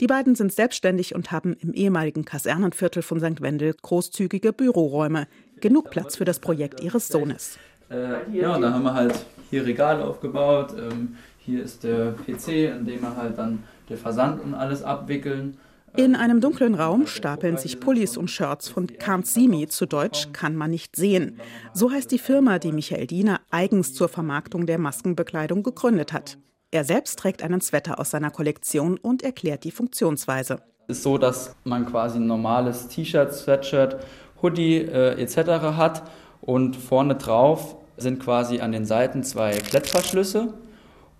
Die 0.00 0.06
beiden 0.06 0.34
sind 0.34 0.52
selbstständig 0.52 1.14
und 1.14 1.30
haben 1.30 1.54
im 1.54 1.72
ehemaligen 1.72 2.24
Kasernenviertel 2.24 3.02
von 3.02 3.20
St. 3.20 3.40
Wendel 3.40 3.74
großzügige 3.80 4.52
Büroräume. 4.52 5.28
Genug 5.60 5.90
Platz 5.90 6.16
für 6.16 6.24
das 6.24 6.40
Projekt 6.40 6.80
ihres 6.82 7.08
Sohnes. 7.08 7.58
Äh, 7.90 8.36
ja, 8.36 8.54
und 8.54 8.62
dann 8.62 8.74
haben 8.74 8.82
wir 8.82 8.94
halt 8.94 9.14
hier 9.50 9.64
Regale 9.64 10.04
aufgebaut. 10.04 10.74
Ähm, 10.76 11.16
hier 11.38 11.62
ist 11.62 11.84
der 11.84 12.12
PC, 12.12 12.48
in 12.78 12.86
dem 12.86 13.02
wir 13.02 13.16
halt 13.16 13.38
dann 13.38 13.62
den 13.88 13.96
Versand 13.96 14.42
und 14.42 14.54
alles 14.54 14.82
abwickeln. 14.82 15.58
In 15.96 16.14
einem 16.14 16.42
dunklen 16.42 16.74
Raum 16.74 17.06
stapeln 17.06 17.56
sich 17.56 17.80
Pullis 17.80 18.18
und 18.18 18.30
Shirts 18.30 18.68
von 18.68 18.86
Can't 18.86 19.24
See 19.24 19.48
Me, 19.48 19.66
zu 19.66 19.86
Deutsch 19.86 20.28
kann 20.32 20.54
man 20.54 20.70
nicht 20.70 20.94
sehen. 20.94 21.40
So 21.72 21.90
heißt 21.90 22.10
die 22.10 22.18
Firma, 22.18 22.58
die 22.58 22.72
Michael 22.72 23.06
Diener 23.06 23.40
eigens 23.50 23.94
zur 23.94 24.08
Vermarktung 24.08 24.66
der 24.66 24.78
Maskenbekleidung 24.78 25.62
gegründet 25.62 26.12
hat. 26.12 26.36
Er 26.70 26.84
selbst 26.84 27.18
trägt 27.18 27.42
einen 27.42 27.62
Sweater 27.62 27.98
aus 27.98 28.10
seiner 28.10 28.30
Kollektion 28.30 28.98
und 28.98 29.22
erklärt 29.22 29.64
die 29.64 29.70
Funktionsweise. 29.70 30.58
Es 30.86 30.98
ist 30.98 31.02
so, 31.02 31.16
dass 31.16 31.56
man 31.64 31.86
quasi 31.86 32.18
ein 32.18 32.26
normales 32.26 32.88
T-Shirt, 32.88 33.32
Sweatshirt, 33.32 33.96
Hoodie 34.42 34.76
äh, 34.76 35.18
etc. 35.18 35.38
hat 35.76 36.10
und 36.42 36.76
vorne 36.76 37.14
drauf 37.14 37.76
sind 37.96 38.20
quasi 38.20 38.60
an 38.60 38.72
den 38.72 38.84
Seiten 38.84 39.22
zwei 39.22 39.52
Klettverschlüsse 39.52 40.52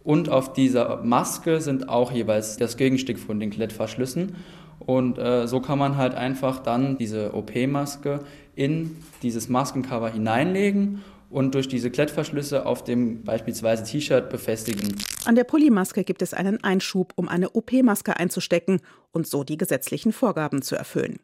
und 0.06 0.28
auf 0.28 0.52
dieser 0.52 1.02
Maske 1.02 1.60
sind 1.60 1.88
auch 1.88 2.12
jeweils 2.12 2.58
das 2.58 2.76
Gegenstück 2.76 3.18
von 3.18 3.40
den 3.40 3.50
Klettverschlüssen. 3.50 4.36
Und 4.78 5.18
äh, 5.18 5.46
so 5.46 5.60
kann 5.60 5.78
man 5.78 5.96
halt 5.96 6.14
einfach 6.14 6.60
dann 6.60 6.98
diese 6.98 7.34
OP-Maske 7.34 8.20
in 8.54 8.96
dieses 9.22 9.48
Maskencover 9.48 10.10
hineinlegen 10.10 11.02
und 11.30 11.54
durch 11.54 11.68
diese 11.68 11.90
Klettverschlüsse 11.90 12.66
auf 12.66 12.84
dem 12.84 13.24
beispielsweise 13.24 13.84
T-Shirt 13.84 14.30
befestigen. 14.30 14.96
An 15.24 15.34
der 15.34 15.44
Polymaske 15.44 16.04
gibt 16.04 16.22
es 16.22 16.34
einen 16.34 16.62
Einschub, 16.62 17.12
um 17.16 17.28
eine 17.28 17.50
OP-Maske 17.50 18.16
einzustecken 18.16 18.80
und 19.12 19.26
so 19.26 19.44
die 19.44 19.56
gesetzlichen 19.56 20.12
Vorgaben 20.12 20.62
zu 20.62 20.76
erfüllen. 20.76 21.18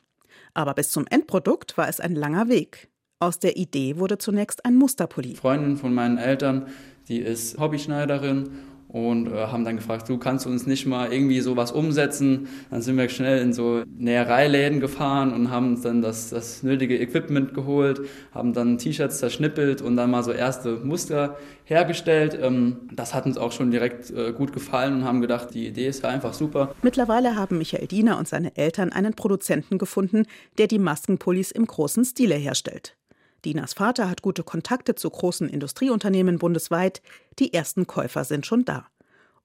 Aber 0.54 0.74
bis 0.74 0.90
zum 0.90 1.06
Endprodukt 1.06 1.78
war 1.78 1.88
es 1.88 2.00
ein 2.00 2.14
langer 2.14 2.48
Weg. 2.48 2.88
Aus 3.20 3.38
der 3.38 3.56
Idee 3.56 3.98
wurde 3.98 4.18
zunächst 4.18 4.64
ein 4.64 4.74
Musterpulli. 4.76 5.36
Freundin 5.36 5.76
von 5.76 5.94
meinen 5.94 6.18
Eltern, 6.18 6.66
die 7.08 7.18
ist 7.18 7.58
Hobbyschneiderin 7.58 8.50
und 8.92 9.32
äh, 9.32 9.46
haben 9.46 9.64
dann 9.64 9.76
gefragt, 9.76 10.08
du 10.08 10.18
kannst 10.18 10.46
uns 10.46 10.66
nicht 10.66 10.86
mal 10.86 11.12
irgendwie 11.12 11.40
sowas 11.40 11.72
umsetzen. 11.72 12.48
Dann 12.70 12.82
sind 12.82 12.96
wir 12.98 13.08
schnell 13.08 13.40
in 13.40 13.52
so 13.52 13.82
Nähereiläden 13.96 14.80
gefahren 14.80 15.32
und 15.32 15.50
haben 15.50 15.82
dann 15.82 16.02
das, 16.02 16.30
das 16.30 16.62
nötige 16.62 16.98
Equipment 16.98 17.54
geholt, 17.54 18.02
haben 18.32 18.52
dann 18.52 18.78
T-Shirts 18.78 19.18
zerschnippelt 19.18 19.80
und 19.80 19.96
dann 19.96 20.10
mal 20.10 20.22
so 20.22 20.32
erste 20.32 20.76
Muster 20.76 21.38
hergestellt. 21.64 22.38
Ähm, 22.40 22.88
das 22.92 23.14
hat 23.14 23.24
uns 23.24 23.38
auch 23.38 23.52
schon 23.52 23.70
direkt 23.70 24.10
äh, 24.10 24.32
gut 24.32 24.52
gefallen 24.52 24.96
und 24.96 25.04
haben 25.04 25.22
gedacht, 25.22 25.54
die 25.54 25.66
Idee 25.66 25.88
ist 25.88 26.02
ja 26.02 26.10
einfach 26.10 26.34
super. 26.34 26.74
Mittlerweile 26.82 27.36
haben 27.36 27.58
Michael 27.58 27.86
Diener 27.86 28.18
und 28.18 28.28
seine 28.28 28.56
Eltern 28.56 28.92
einen 28.92 29.14
Produzenten 29.14 29.78
gefunden, 29.78 30.26
der 30.58 30.66
die 30.66 30.78
Maskenpullis 30.78 31.50
im 31.50 31.66
großen 31.66 32.04
Stile 32.04 32.34
herstellt. 32.34 32.96
Dinas 33.44 33.74
Vater 33.74 34.08
hat 34.08 34.22
gute 34.22 34.42
Kontakte 34.42 34.94
zu 34.94 35.10
großen 35.10 35.48
Industrieunternehmen 35.48 36.38
bundesweit. 36.38 37.02
Die 37.38 37.52
ersten 37.52 37.86
Käufer 37.86 38.24
sind 38.24 38.46
schon 38.46 38.64
da. 38.64 38.86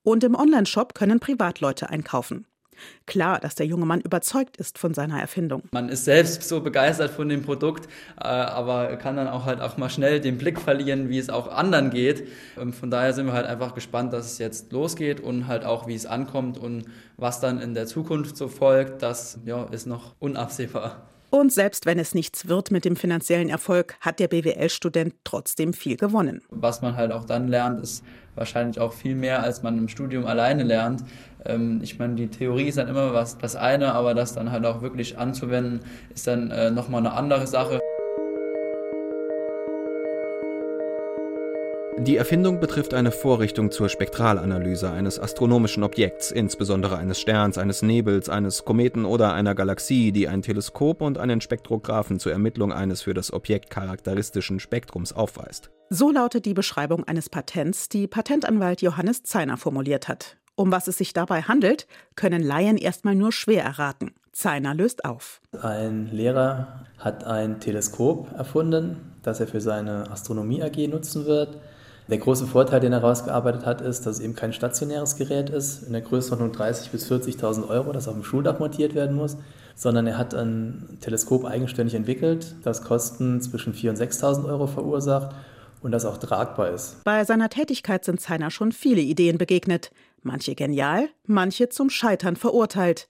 Und 0.04 0.24
im 0.24 0.36
Onlineshop 0.36 0.94
können 0.94 1.20
Privatleute 1.20 1.90
einkaufen. 1.90 2.46
Klar, 3.06 3.40
dass 3.40 3.56
der 3.56 3.66
junge 3.66 3.86
Mann 3.86 4.02
überzeugt 4.02 4.58
ist 4.58 4.78
von 4.78 4.94
seiner 4.94 5.20
Erfindung. 5.20 5.64
Man 5.72 5.90
ist 5.90 6.06
selbst 6.06 6.44
so 6.44 6.62
begeistert 6.62 7.12
von 7.12 7.30
dem 7.30 7.42
Produkt, 7.42 7.90
äh, 8.20 8.28
aber 8.28 8.98
kann 8.98 9.16
dann 9.16 9.28
auch 9.28 9.46
halt 9.46 9.62
auch 9.62 9.78
mal 9.78 9.90
schnell 9.90 10.20
den 10.20 10.38
Blick 10.38 10.60
verlieren, 10.60 11.10
wie 11.10 11.18
es 11.18 11.30
auch 11.30 11.48
anderen 11.48 11.90
geht. 11.90 12.28
Ähm, 12.58 12.74
von 12.74 12.92
daher 12.92 13.14
sind 13.14 13.26
wir 13.26 13.34
halt 13.34 13.48
einfach 13.48 13.74
gespannt, 13.74 14.14
dass 14.14 14.26
es 14.26 14.38
jetzt 14.38 14.72
losgeht 14.72 15.20
und 15.20 15.48
halt 15.48 15.66
auch, 15.66 15.88
wie 15.88 15.96
es 15.96 16.06
ankommt 16.06 16.58
und 16.58 16.86
was 17.18 17.40
dann 17.40 17.60
in 17.60 17.74
der 17.74 17.88
Zukunft 17.88 18.38
so 18.38 18.48
folgt, 18.48 19.02
das 19.02 19.40
ja, 19.46 19.64
ist 19.66 19.88
noch 19.88 20.14
unabsehbar. 20.20 21.08
Und 21.30 21.52
selbst 21.52 21.86
wenn 21.86 22.00
es 22.00 22.16
nichts 22.16 22.48
wird 22.48 22.72
mit 22.72 22.86
dem 22.86 22.96
finanziellen 22.96 23.50
Erfolg, 23.50 23.98
hat 24.00 24.20
der 24.20 24.30
BWL-Student 24.30 25.14
trotzdem 25.24 25.74
viel 25.74 25.98
gewonnen. 25.98 26.42
Was 26.50 26.82
man 26.82 26.96
halt 26.96 27.12
auch 27.12 27.26
dann 27.26 27.50
lernt, 27.50 27.82
ist 27.82 28.04
wahrscheinlich 28.36 28.80
auch 28.80 28.94
viel 28.94 29.16
mehr, 29.16 29.44
als 29.44 29.62
man 29.62 29.78
im 29.78 29.88
Studium 29.90 30.26
alleine 30.26 30.64
lernt. 30.64 31.04
Ähm, 31.46 31.80
ich 31.84 32.00
meine, 32.00 32.16
die 32.16 32.28
Theorie 32.28 32.68
ist 32.68 32.78
dann 32.78 32.88
immer 32.88 33.14
was, 33.14 33.38
das 33.38 33.56
eine, 33.56 33.94
aber 33.94 34.14
das 34.14 34.34
dann 34.34 34.52
halt 34.52 34.66
auch 34.66 34.82
wirklich 34.82 35.18
anzuwenden, 35.18 35.82
ist 36.14 36.28
dann 36.28 36.52
äh, 36.52 36.72
nochmal 36.72 37.02
eine 37.02 37.14
andere 37.14 37.46
Sache. 37.48 37.80
Die 42.00 42.16
Erfindung 42.16 42.60
betrifft 42.60 42.94
eine 42.94 43.12
Vorrichtung 43.12 43.72
zur 43.72 43.90
Spektralanalyse 43.90 44.92
eines 44.92 45.20
astronomischen 45.20 45.82
Objekts, 45.82 46.30
insbesondere 46.30 46.96
eines 46.98 47.20
Sterns, 47.20 47.58
eines 47.58 47.82
Nebels, 47.82 48.30
eines 48.30 48.66
Kometen 48.66 49.04
oder 49.04 49.34
einer 49.34 49.56
Galaxie, 49.56 50.12
die 50.12 50.28
ein 50.28 50.44
Teleskop 50.44 51.02
und 51.02 51.18
einen 51.18 51.42
Spektrographen 51.42 52.20
zur 52.20 52.32
Ermittlung 52.32 52.72
eines 52.72 53.02
für 53.02 53.16
das 53.16 53.34
Objekt 53.34 53.72
charakteristischen 53.72 54.60
Spektrums 54.60 55.12
aufweist. 55.12 55.72
So 55.90 56.12
lautet 56.12 56.46
die 56.46 56.54
Beschreibung 56.54 57.04
eines 57.06 57.30
Patents, 57.30 57.90
die 57.90 58.08
Patentanwalt 58.08 58.84
Johannes 58.84 59.24
Zeiner 59.24 59.58
formuliert 59.58 60.08
hat. 60.08 60.38
Um 60.56 60.72
was 60.72 60.88
es 60.88 61.00
sich 61.00 61.14
dabei 61.14 61.42
handelt, 61.42 61.88
können 62.16 62.44
Laien 62.44 62.78
erstmal 62.78 63.16
nur 63.16 63.32
schwer 63.32 63.64
erraten. 63.64 64.14
Zeiner 64.34 64.76
löst 64.76 65.04
auf. 65.04 65.42
Ein 65.64 66.12
Lehrer 66.12 66.86
hat 67.00 67.24
ein 67.24 67.60
Teleskop 67.60 68.32
erfunden, 68.38 69.16
das 69.24 69.40
er 69.40 69.48
für 69.48 69.62
seine 69.62 70.12
Astronomie 70.12 70.62
AG 70.62 70.88
nutzen 70.88 71.26
wird. 71.26 71.58
Der 72.10 72.20
große 72.20 72.48
Vorteil, 72.48 72.80
den 72.80 72.94
er 72.94 73.02
herausgearbeitet 73.02 73.66
hat, 73.66 73.82
ist, 73.82 74.06
dass 74.06 74.18
es 74.18 74.22
eben 74.22 74.34
kein 74.34 74.54
stationäres 74.54 75.18
Gerät 75.18 75.50
ist, 75.50 75.84
in 75.84 75.92
der 75.92 76.02
Größenordnung 76.02 76.52
30.000 76.56 76.92
bis 76.92 77.12
40.000 77.12 77.68
Euro, 77.68 77.92
das 77.92 78.08
auf 78.08 78.14
dem 78.14 78.24
Schuldach 78.24 78.60
montiert 78.60 78.96
werden 78.96 79.16
muss, 79.16 79.36
sondern 79.76 80.08
er 80.08 80.18
hat 80.18 80.34
ein 80.34 80.98
Teleskop 81.02 81.44
eigenständig 81.44 81.96
entwickelt, 81.96 82.56
das 82.64 82.82
Kosten 82.82 83.42
zwischen 83.42 83.74
4.000 83.74 83.90
und 83.90 83.98
6.000 84.00 84.46
Euro 84.46 84.68
verursacht 84.68 85.36
und 85.82 85.92
das 85.92 86.06
auch 86.06 86.18
tragbar 86.18 86.70
ist. 86.70 87.04
Bei 87.04 87.26
seiner 87.26 87.50
Tätigkeit 87.50 88.06
sind 88.06 88.22
Zeiner 88.22 88.52
schon 88.52 88.72
viele 88.72 89.02
Ideen 89.02 89.38
begegnet. 89.38 89.92
Manche 90.24 90.56
genial, 90.56 91.10
manche 91.26 91.68
zum 91.70 91.90
Scheitern 91.90 92.38
verurteilt. 92.38 93.08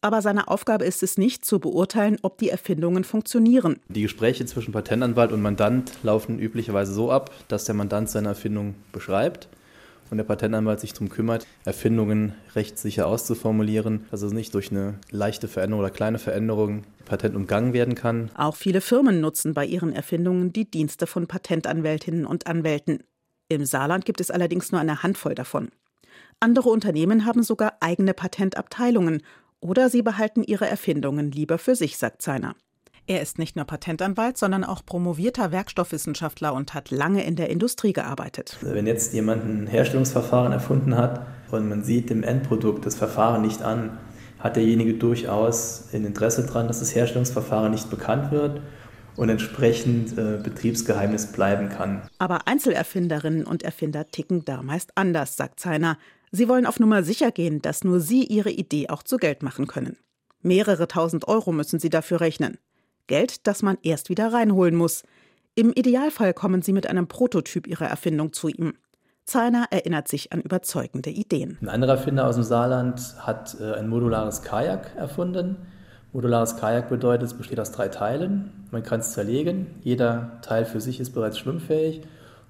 Aber 0.00 0.22
seine 0.22 0.46
Aufgabe 0.46 0.84
ist 0.84 1.02
es 1.02 1.18
nicht, 1.18 1.44
zu 1.44 1.58
beurteilen, 1.58 2.18
ob 2.22 2.38
die 2.38 2.50
Erfindungen 2.50 3.02
funktionieren. 3.02 3.80
Die 3.88 4.02
Gespräche 4.02 4.46
zwischen 4.46 4.72
Patentanwalt 4.72 5.32
und 5.32 5.42
Mandant 5.42 5.92
laufen 6.04 6.38
üblicherweise 6.38 6.92
so 6.92 7.10
ab, 7.10 7.32
dass 7.48 7.64
der 7.64 7.74
Mandant 7.74 8.08
seine 8.08 8.28
Erfindung 8.28 8.76
beschreibt 8.92 9.48
und 10.10 10.18
der 10.18 10.24
Patentanwalt 10.24 10.78
sich 10.78 10.92
darum 10.92 11.08
kümmert, 11.08 11.46
Erfindungen 11.64 12.34
rechtssicher 12.54 13.08
auszuformulieren, 13.08 14.06
dass 14.10 14.22
es 14.22 14.32
nicht 14.32 14.54
durch 14.54 14.70
eine 14.70 14.94
leichte 15.10 15.48
Veränderung 15.48 15.80
oder 15.80 15.90
kleine 15.90 16.18
Veränderung 16.18 16.84
Patent 17.04 17.34
umgangen 17.34 17.72
werden 17.72 17.96
kann. 17.96 18.30
Auch 18.36 18.56
viele 18.56 18.80
Firmen 18.80 19.20
nutzen 19.20 19.52
bei 19.52 19.66
ihren 19.66 19.92
Erfindungen 19.92 20.52
die 20.52 20.70
Dienste 20.70 21.06
von 21.06 21.26
Patentanwältinnen 21.26 22.24
und 22.24 22.46
Anwälten. 22.46 23.02
Im 23.48 23.64
Saarland 23.64 24.04
gibt 24.04 24.20
es 24.20 24.30
allerdings 24.30 24.70
nur 24.70 24.80
eine 24.80 25.02
Handvoll 25.02 25.34
davon. 25.34 25.70
Andere 26.40 26.68
Unternehmen 26.68 27.24
haben 27.24 27.42
sogar 27.42 27.78
eigene 27.80 28.14
Patentabteilungen 28.14 29.22
oder 29.60 29.90
sie 29.90 30.02
behalten 30.02 30.42
ihre 30.42 30.68
Erfindungen 30.68 31.30
lieber 31.30 31.58
für 31.58 31.74
sich, 31.74 31.98
sagt 31.98 32.22
Zeiner. 32.22 32.54
Er 33.06 33.22
ist 33.22 33.38
nicht 33.38 33.56
nur 33.56 33.64
Patentanwalt, 33.64 34.36
sondern 34.36 34.64
auch 34.64 34.84
promovierter 34.84 35.50
Werkstoffwissenschaftler 35.50 36.52
und 36.52 36.74
hat 36.74 36.90
lange 36.90 37.24
in 37.24 37.36
der 37.36 37.48
Industrie 37.48 37.94
gearbeitet. 37.94 38.58
Wenn 38.60 38.86
jetzt 38.86 39.14
jemand 39.14 39.44
ein 39.44 39.66
Herstellungsverfahren 39.66 40.52
erfunden 40.52 40.94
hat 40.94 41.26
und 41.50 41.70
man 41.70 41.84
sieht 41.84 42.10
dem 42.10 42.22
Endprodukt 42.22 42.84
das 42.84 42.96
Verfahren 42.96 43.40
nicht 43.40 43.62
an, 43.62 43.98
hat 44.38 44.56
derjenige 44.56 44.94
durchaus 44.94 45.88
ein 45.94 46.04
Interesse 46.04 46.46
daran, 46.46 46.68
dass 46.68 46.80
das 46.80 46.94
Herstellungsverfahren 46.94 47.70
nicht 47.70 47.88
bekannt 47.88 48.30
wird 48.30 48.60
und 49.16 49.30
entsprechend 49.30 50.16
äh, 50.16 50.38
Betriebsgeheimnis 50.42 51.32
bleiben 51.32 51.70
kann. 51.70 52.02
Aber 52.18 52.46
Einzelerfinderinnen 52.46 53.44
und 53.44 53.62
Erfinder 53.62 54.06
ticken 54.08 54.44
da 54.44 54.62
meist 54.62 54.92
anders, 54.96 55.36
sagt 55.36 55.60
Zeiner. 55.60 55.96
Sie 56.30 56.48
wollen 56.48 56.66
auf 56.66 56.80
Nummer 56.80 57.02
sicher 57.02 57.30
gehen, 57.30 57.62
dass 57.62 57.84
nur 57.84 58.00
sie 58.00 58.24
ihre 58.24 58.50
Idee 58.50 58.88
auch 58.88 59.02
zu 59.02 59.16
Geld 59.16 59.42
machen 59.42 59.66
können. 59.66 59.96
Mehrere 60.40 60.88
tausend 60.88 61.26
Euro 61.28 61.52
müssen 61.52 61.78
sie 61.78 61.90
dafür 61.90 62.20
rechnen. 62.20 62.58
Geld, 63.06 63.46
das 63.46 63.62
man 63.62 63.78
erst 63.82 64.10
wieder 64.10 64.32
reinholen 64.32 64.74
muss. 64.74 65.02
Im 65.54 65.72
Idealfall 65.72 66.34
kommen 66.34 66.62
sie 66.62 66.72
mit 66.72 66.86
einem 66.86 67.08
Prototyp 67.08 67.66
ihrer 67.66 67.86
Erfindung 67.86 68.32
zu 68.32 68.48
ihm. 68.48 68.74
Zeiner 69.24 69.66
erinnert 69.70 70.08
sich 70.08 70.32
an 70.32 70.40
überzeugende 70.40 71.10
Ideen. 71.10 71.58
Ein 71.60 71.68
anderer 71.68 71.92
Erfinder 71.92 72.26
aus 72.26 72.36
dem 72.36 72.44
Saarland 72.44 73.00
hat 73.18 73.56
äh, 73.60 73.74
ein 73.74 73.88
modulares 73.88 74.42
Kajak 74.42 74.94
erfunden. 74.96 75.56
Modulares 76.12 76.56
Kajak 76.56 76.88
bedeutet, 76.88 77.26
es 77.26 77.34
besteht 77.34 77.60
aus 77.60 77.72
drei 77.72 77.88
Teilen. 77.88 78.66
Man 78.70 78.82
kann 78.82 79.00
es 79.00 79.12
zerlegen. 79.12 79.66
Jeder 79.82 80.38
Teil 80.42 80.64
für 80.64 80.80
sich 80.80 81.00
ist 81.00 81.10
bereits 81.10 81.38
schwimmfähig 81.38 82.02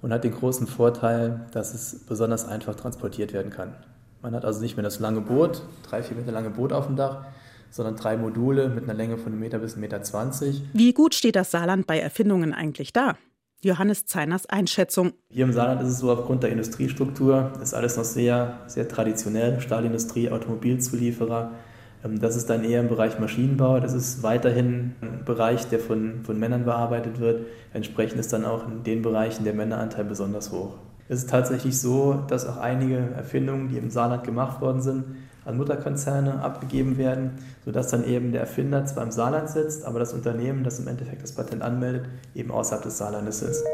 und 0.03 0.13
hat 0.13 0.25
den 0.25 0.33
großen 0.33 0.67
Vorteil, 0.67 1.47
dass 1.53 1.75
es 1.75 2.01
besonders 2.07 2.47
einfach 2.47 2.75
transportiert 2.75 3.33
werden 3.33 3.51
kann. 3.51 3.75
Man 4.23 4.35
hat 4.35 4.45
also 4.45 4.61
nicht 4.61 4.77
mehr 4.77 4.83
das 4.83 5.01
lange 5.01 5.21
Boot, 5.21 5.63
drei, 5.89 6.03
vier 6.03 6.17
Meter 6.17 6.33
lange 6.33 6.51
Boot 6.51 6.73
auf 6.73 6.87
dem 6.87 6.97
Dach, 6.97 7.25
sondern 7.71 7.97
drei 7.97 8.17
Module 8.17 8.69
mit 8.69 8.85
einer 8.85 8.95
Länge 8.95 9.19
von 9.19 9.33
einem 9.33 9.41
Meter 9.41 9.59
bis 9.59 9.75
1,20 9.75 9.79
Meter. 9.79 10.03
20. 10.03 10.63
Wie 10.73 10.93
gut 10.93 11.15
steht 11.15 11.37
das 11.37 11.51
Saarland 11.51 11.87
bei 11.87 11.99
Erfindungen 11.99 12.53
eigentlich 12.53 12.93
da? 12.93 13.17
Johannes 13.61 14.07
Zeiners 14.07 14.47
Einschätzung. 14.47 15.13
Hier 15.31 15.45
im 15.45 15.53
Saarland 15.53 15.83
ist 15.83 15.89
es 15.89 15.99
so, 15.99 16.13
aufgrund 16.13 16.45
der 16.45 16.51
Industriestruktur 16.51 17.53
ist 17.61 17.75
alles 17.75 17.97
noch 17.97 18.05
sehr, 18.05 18.61
sehr 18.69 18.87
traditionell. 18.89 19.61
Stahlindustrie, 19.61 20.31
Automobilzulieferer. 20.31 21.53
Ähm, 22.05 22.21
das 22.21 22.37
ist 22.37 22.51
dann 22.51 22.65
eher 22.65 22.81
im 22.81 22.89
Bereich 22.89 23.19
Maschinenbau. 23.19 23.81
Das 23.81 23.93
ist 23.93 24.23
weiterhin 24.23 24.95
ein 25.01 25.25
Bereich, 25.25 25.69
der 25.69 25.79
von, 25.79 26.25
von 26.25 26.39
Männern 26.39 26.65
bearbeitet 26.65 27.21
wird. 27.21 27.47
Entsprechend 27.73 28.21
ist 28.21 28.33
dann 28.33 28.45
auch 28.45 28.67
in 28.69 28.83
den 28.85 29.03
Bereichen 29.03 29.45
der 29.45 29.55
Männeranteil 29.55 30.05
besonders 30.05 30.53
hoch. 30.53 30.75
Es 31.09 31.21
ist 31.21 31.31
tatsächlich 31.31 31.81
so, 31.81 32.23
dass 32.29 32.47
auch 32.47 32.59
einige 32.59 32.97
Erfindungen, 33.17 33.69
die 33.69 33.79
im 33.79 33.91
Saarland 33.91 34.25
gemacht 34.25 34.61
worden 34.61 34.83
sind, 34.83 35.05
an 35.47 35.57
Mutterkonzerne 35.57 36.43
abgegeben 36.43 36.99
werden, 36.99 37.39
sodass 37.65 37.89
dann 37.89 38.05
eben 38.05 38.33
der 38.33 38.43
Erfinder 38.43 38.85
zwar 38.85 39.05
im 39.05 39.11
Saarland 39.11 39.49
sitzt, 39.49 39.87
aber 39.87 39.99
das 39.99 40.13
Unternehmen, 40.13 40.63
das 40.63 40.79
im 40.79 40.87
Endeffekt 40.87 41.23
das 41.23 41.33
Patent 41.33 41.63
anmeldet, 41.63 42.05
eben 42.35 42.51
außerhalb 42.51 42.83
des 42.83 42.99
Saarlandes 42.99 43.41
ist. 43.41 43.65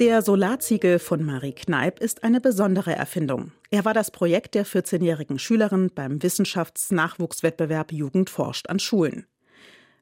Der 0.00 0.22
Solarziegel 0.22 0.98
von 0.98 1.22
Marie 1.22 1.52
Kneip 1.52 2.00
ist 2.00 2.24
eine 2.24 2.40
besondere 2.40 2.96
Erfindung. 2.96 3.52
Er 3.70 3.84
war 3.84 3.94
das 3.94 4.10
Projekt 4.10 4.56
der 4.56 4.66
14-jährigen 4.66 5.38
Schülerin 5.38 5.88
beim 5.94 6.20
Wissenschaftsnachwuchswettbewerb 6.20 7.92
Jugend 7.92 8.28
forscht 8.28 8.68
an 8.68 8.80
Schulen. 8.80 9.28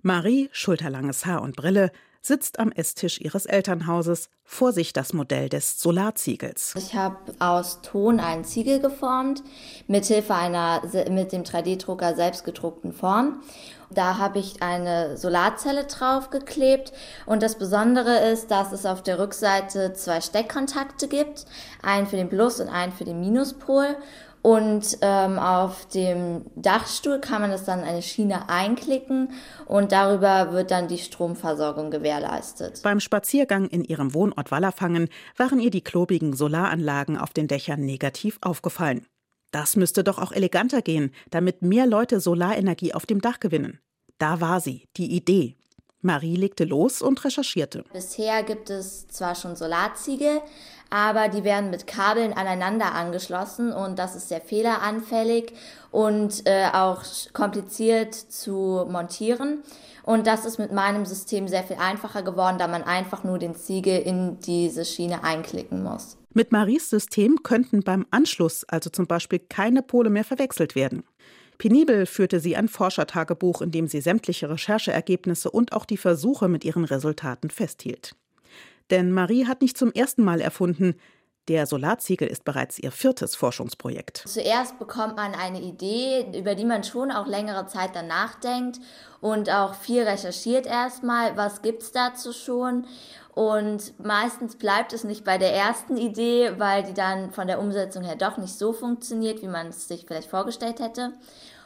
Marie, 0.00 0.48
schulterlanges 0.50 1.26
Haar 1.26 1.42
und 1.42 1.56
Brille, 1.56 1.92
sitzt 2.22 2.60
am 2.60 2.70
Esstisch 2.72 3.20
ihres 3.20 3.46
Elternhauses, 3.46 4.28
vor 4.44 4.72
sich 4.72 4.92
das 4.92 5.12
Modell 5.12 5.48
des 5.48 5.80
Solarziegels. 5.80 6.74
Ich 6.76 6.94
habe 6.94 7.16
aus 7.38 7.80
Ton 7.82 8.20
einen 8.20 8.44
Ziegel 8.44 8.80
geformt, 8.80 9.42
mithilfe 9.88 10.34
einer 10.34 10.82
mit 11.10 11.32
dem 11.32 11.42
3D-Drucker 11.42 12.14
selbst 12.14 12.44
gedruckten 12.44 12.92
Form. 12.92 13.42
Da 13.90 14.18
habe 14.18 14.38
ich 14.38 14.62
eine 14.62 15.16
Solarzelle 15.16 15.84
draufgeklebt 15.84 16.92
und 17.26 17.42
das 17.42 17.58
Besondere 17.58 18.30
ist, 18.30 18.50
dass 18.50 18.72
es 18.72 18.86
auf 18.86 19.02
der 19.02 19.18
Rückseite 19.18 19.92
zwei 19.92 20.20
Steckkontakte 20.20 21.08
gibt, 21.08 21.46
einen 21.82 22.06
für 22.06 22.16
den 22.16 22.28
Plus- 22.28 22.60
und 22.60 22.68
einen 22.68 22.92
für 22.92 23.04
den 23.04 23.20
Minuspol 23.20 23.96
und 24.42 24.98
ähm, 25.02 25.38
auf 25.38 25.86
dem 25.86 26.42
Dachstuhl 26.56 27.20
kann 27.20 27.42
man 27.42 27.52
das 27.52 27.64
dann 27.64 27.84
eine 27.84 28.02
Schiene 28.02 28.48
einklicken 28.48 29.30
und 29.66 29.92
darüber 29.92 30.52
wird 30.52 30.72
dann 30.72 30.88
die 30.88 30.98
Stromversorgung 30.98 31.92
gewährleistet. 31.92 32.80
Beim 32.82 32.98
Spaziergang 32.98 33.68
in 33.68 33.84
ihrem 33.84 34.14
Wohnort 34.14 34.50
Wallerfangen 34.50 35.08
waren 35.36 35.60
ihr 35.60 35.70
die 35.70 35.80
klobigen 35.80 36.34
Solaranlagen 36.34 37.16
auf 37.16 37.32
den 37.32 37.46
Dächern 37.46 37.80
negativ 37.82 38.38
aufgefallen. 38.40 39.06
Das 39.52 39.76
müsste 39.76 40.02
doch 40.02 40.18
auch 40.18 40.32
eleganter 40.32 40.82
gehen, 40.82 41.12
damit 41.30 41.62
mehr 41.62 41.86
Leute 41.86 42.18
Solarenergie 42.18 42.94
auf 42.94 43.06
dem 43.06 43.20
Dach 43.20 43.38
gewinnen. 43.38 43.78
Da 44.18 44.40
war 44.40 44.60
sie, 44.60 44.88
die 44.96 45.14
Idee. 45.14 45.56
Marie 46.02 46.36
legte 46.36 46.64
los 46.64 47.00
und 47.00 47.24
recherchierte. 47.24 47.84
Bisher 47.92 48.42
gibt 48.42 48.70
es 48.70 49.08
zwar 49.08 49.34
schon 49.34 49.56
Solarziegel, 49.56 50.40
aber 50.90 51.28
die 51.28 51.44
werden 51.44 51.70
mit 51.70 51.86
Kabeln 51.86 52.32
aneinander 52.32 52.92
angeschlossen 52.92 53.72
und 53.72 53.98
das 53.98 54.14
ist 54.14 54.28
sehr 54.28 54.40
fehleranfällig 54.40 55.54
und 55.90 56.46
äh, 56.46 56.66
auch 56.72 57.02
kompliziert 57.32 58.14
zu 58.14 58.86
montieren. 58.90 59.62
Und 60.02 60.26
das 60.26 60.44
ist 60.44 60.58
mit 60.58 60.72
meinem 60.72 61.06
System 61.06 61.46
sehr 61.46 61.62
viel 61.62 61.76
einfacher 61.76 62.22
geworden, 62.22 62.58
da 62.58 62.66
man 62.66 62.82
einfach 62.82 63.22
nur 63.22 63.38
den 63.38 63.54
Ziegel 63.54 64.00
in 64.00 64.40
diese 64.40 64.84
Schiene 64.84 65.22
einklicken 65.22 65.82
muss. 65.82 66.18
Mit 66.34 66.50
Maries 66.50 66.90
System 66.90 67.42
könnten 67.42 67.82
beim 67.82 68.06
Anschluss 68.10 68.64
also 68.64 68.90
zum 68.90 69.06
Beispiel 69.06 69.38
keine 69.38 69.82
Pole 69.82 70.10
mehr 70.10 70.24
verwechselt 70.24 70.74
werden. 70.74 71.04
Penibel 71.58 72.06
führte 72.06 72.40
sie 72.40 72.56
ein 72.56 72.68
Forschertagebuch, 72.68 73.62
in 73.62 73.70
dem 73.70 73.86
sie 73.86 74.00
sämtliche 74.00 74.50
Rechercheergebnisse 74.50 75.50
und 75.50 75.72
auch 75.72 75.84
die 75.84 75.96
Versuche 75.96 76.48
mit 76.48 76.64
ihren 76.64 76.84
Resultaten 76.84 77.50
festhielt. 77.50 78.14
Denn 78.90 79.12
Marie 79.12 79.46
hat 79.46 79.62
nicht 79.62 79.78
zum 79.78 79.92
ersten 79.92 80.24
Mal 80.24 80.40
erfunden, 80.40 80.96
der 81.48 81.66
Solarziegel 81.66 82.28
ist 82.28 82.44
bereits 82.44 82.78
ihr 82.78 82.92
viertes 82.92 83.34
Forschungsprojekt. 83.34 84.22
Zuerst 84.26 84.78
bekommt 84.78 85.16
man 85.16 85.34
eine 85.34 85.60
Idee, 85.60 86.24
über 86.38 86.54
die 86.54 86.64
man 86.64 86.84
schon 86.84 87.10
auch 87.10 87.26
längere 87.26 87.66
Zeit 87.66 87.96
dann 87.96 88.06
nachdenkt 88.06 88.78
und 89.20 89.50
auch 89.50 89.74
viel 89.74 90.02
recherchiert 90.02 90.66
erstmal, 90.66 91.36
was 91.36 91.62
gibt 91.62 91.82
es 91.82 91.90
dazu 91.90 92.32
schon. 92.32 92.86
Und 93.34 93.94
meistens 93.98 94.56
bleibt 94.56 94.92
es 94.92 95.04
nicht 95.04 95.24
bei 95.24 95.38
der 95.38 95.54
ersten 95.54 95.96
Idee, 95.96 96.52
weil 96.58 96.82
die 96.82 96.92
dann 96.92 97.32
von 97.32 97.46
der 97.46 97.60
Umsetzung 97.60 98.04
her 98.04 98.16
doch 98.16 98.36
nicht 98.36 98.58
so 98.58 98.72
funktioniert, 98.72 99.42
wie 99.42 99.48
man 99.48 99.68
es 99.68 99.88
sich 99.88 100.04
vielleicht 100.06 100.28
vorgestellt 100.28 100.80
hätte. 100.80 101.12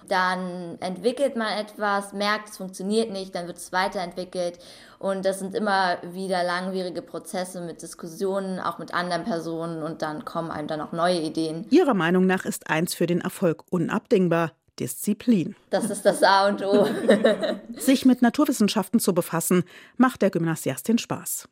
Dann 0.09 0.79
entwickelt 0.79 1.35
man 1.35 1.49
etwas, 1.59 2.13
merkt, 2.13 2.51
es 2.51 2.59
funktioniert 2.59 3.11
nicht, 3.11 3.35
dann 3.35 3.49
wird 3.49 3.57
es 3.57 3.73
weiterentwickelt. 3.73 4.61
Und 5.01 5.25
das 5.25 5.41
sind 5.41 5.57
immer 5.57 5.99
wieder 6.03 6.45
langwierige 6.45 7.03
Prozesse 7.03 7.61
mit 7.61 7.83
Diskussionen, 7.83 8.61
auch 8.61 8.79
mit 8.79 8.95
anderen 8.95 9.25
Personen 9.25 9.83
und 9.83 10.03
dann 10.03 10.25
kommen 10.25 10.53
einem 10.53 10.69
dann 10.69 10.81
auch 10.81 10.93
neue 10.93 11.21
Ideen. 11.21 11.67
Ihrer 11.71 11.95
Meinung 11.95 12.27
nach 12.27 12.45
ist 12.45 12.71
eins 12.71 12.95
für 12.95 13.07
den 13.07 13.21
Erfolg 13.21 13.65
unabdingbar. 13.71 14.53
Disziplin. 14.79 15.57
Das 15.71 15.89
ist 15.89 16.05
das 16.05 16.23
A 16.23 16.49
und 16.49 16.63
O. 16.63 16.87
Sich 17.79 18.05
mit 18.05 18.21
Naturwissenschaften 18.21 19.01
zu 19.01 19.15
befassen, 19.15 19.65
macht 19.97 20.21
der 20.21 20.29
Gymnasiastin 20.29 20.99
Spaß. 20.99 21.49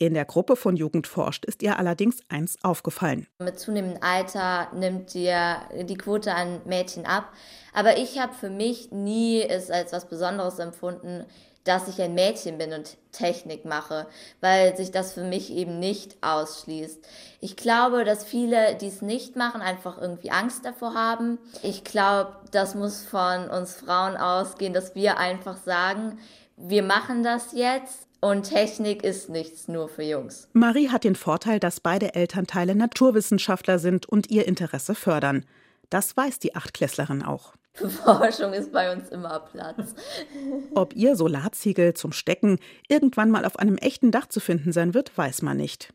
In 0.00 0.14
der 0.14 0.24
Gruppe 0.24 0.54
von 0.54 0.76
Jugend 0.76 1.08
forscht 1.08 1.44
ist 1.44 1.60
ihr 1.62 1.76
allerdings 1.76 2.20
eins 2.28 2.56
aufgefallen. 2.62 3.26
Mit 3.42 3.58
zunehmendem 3.58 4.00
Alter 4.00 4.68
nimmt 4.72 5.12
dir 5.12 5.56
die 5.88 5.96
Quote 5.96 6.32
an 6.32 6.60
Mädchen 6.66 7.04
ab. 7.04 7.32
Aber 7.72 7.98
ich 7.98 8.20
habe 8.20 8.32
für 8.32 8.50
mich 8.50 8.92
nie 8.92 9.42
es 9.42 9.70
als 9.70 9.92
was 9.92 10.08
Besonderes 10.08 10.60
empfunden, 10.60 11.24
dass 11.64 11.88
ich 11.88 12.00
ein 12.00 12.14
Mädchen 12.14 12.58
bin 12.58 12.72
und 12.72 12.96
Technik 13.12 13.64
mache, 13.64 14.06
weil 14.40 14.76
sich 14.76 14.90
das 14.90 15.12
für 15.12 15.24
mich 15.24 15.50
eben 15.52 15.80
nicht 15.80 16.16
ausschließt. 16.22 17.06
Ich 17.40 17.56
glaube, 17.56 18.04
dass 18.04 18.24
viele, 18.24 18.76
die 18.76 18.86
es 18.86 19.02
nicht 19.02 19.36
machen, 19.36 19.60
einfach 19.60 20.00
irgendwie 20.00 20.30
Angst 20.30 20.64
davor 20.64 20.94
haben. 20.94 21.38
Ich 21.62 21.84
glaube, 21.84 22.36
das 22.52 22.74
muss 22.74 23.02
von 23.02 23.50
uns 23.50 23.74
Frauen 23.74 24.16
ausgehen, 24.16 24.72
dass 24.72 24.94
wir 24.94 25.18
einfach 25.18 25.56
sagen, 25.58 26.18
wir 26.60 26.82
machen 26.82 27.22
das 27.22 27.52
jetzt 27.52 28.08
und 28.20 28.44
Technik 28.44 29.04
ist 29.04 29.28
nichts 29.28 29.68
nur 29.68 29.88
für 29.88 30.02
Jungs. 30.02 30.48
Marie 30.52 30.88
hat 30.88 31.04
den 31.04 31.14
Vorteil, 31.14 31.60
dass 31.60 31.80
beide 31.80 32.14
Elternteile 32.14 32.74
Naturwissenschaftler 32.74 33.78
sind 33.78 34.06
und 34.06 34.30
ihr 34.30 34.46
Interesse 34.46 34.94
fördern. 34.94 35.44
Das 35.88 36.16
weiß 36.16 36.38
die 36.40 36.56
Achtklässlerin 36.56 37.22
auch. 37.22 37.54
Forschung 37.74 38.52
ist 38.54 38.72
bei 38.72 38.92
uns 38.92 39.08
immer 39.08 39.38
Platz. 39.40 39.94
Ob 40.74 40.96
ihr 40.96 41.14
Solarziegel 41.14 41.94
zum 41.94 42.12
Stecken 42.12 42.58
irgendwann 42.88 43.30
mal 43.30 43.44
auf 43.44 43.58
einem 43.58 43.76
echten 43.76 44.10
Dach 44.10 44.26
zu 44.26 44.40
finden 44.40 44.72
sein 44.72 44.94
wird, 44.94 45.16
weiß 45.16 45.42
man 45.42 45.56
nicht. 45.56 45.94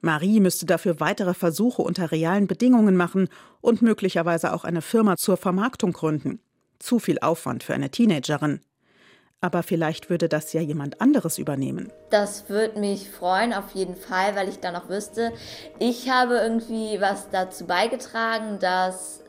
Marie 0.00 0.38
müsste 0.38 0.66
dafür 0.66 1.00
weitere 1.00 1.34
Versuche 1.34 1.82
unter 1.82 2.12
realen 2.12 2.46
Bedingungen 2.46 2.94
machen 2.94 3.28
und 3.60 3.82
möglicherweise 3.82 4.52
auch 4.52 4.64
eine 4.64 4.82
Firma 4.82 5.16
zur 5.16 5.36
Vermarktung 5.36 5.92
gründen. 5.92 6.40
Zu 6.78 6.98
viel 6.98 7.18
Aufwand 7.18 7.64
für 7.64 7.74
eine 7.74 7.90
Teenagerin. 7.90 8.60
Aber 9.44 9.62
vielleicht 9.62 10.08
würde 10.08 10.30
das 10.30 10.54
ja 10.54 10.62
jemand 10.62 11.02
anderes 11.02 11.36
übernehmen. 11.36 11.92
Das 12.08 12.48
würde 12.48 12.80
mich 12.80 13.10
freuen, 13.10 13.52
auf 13.52 13.74
jeden 13.74 13.94
Fall, 13.94 14.34
weil 14.36 14.48
ich 14.48 14.58
dann 14.58 14.74
auch 14.74 14.88
wüsste, 14.88 15.34
ich 15.78 16.08
habe 16.08 16.38
irgendwie 16.38 16.98
was 16.98 17.28
dazu 17.28 17.66
beigetragen, 17.66 18.58
dass 18.58 19.22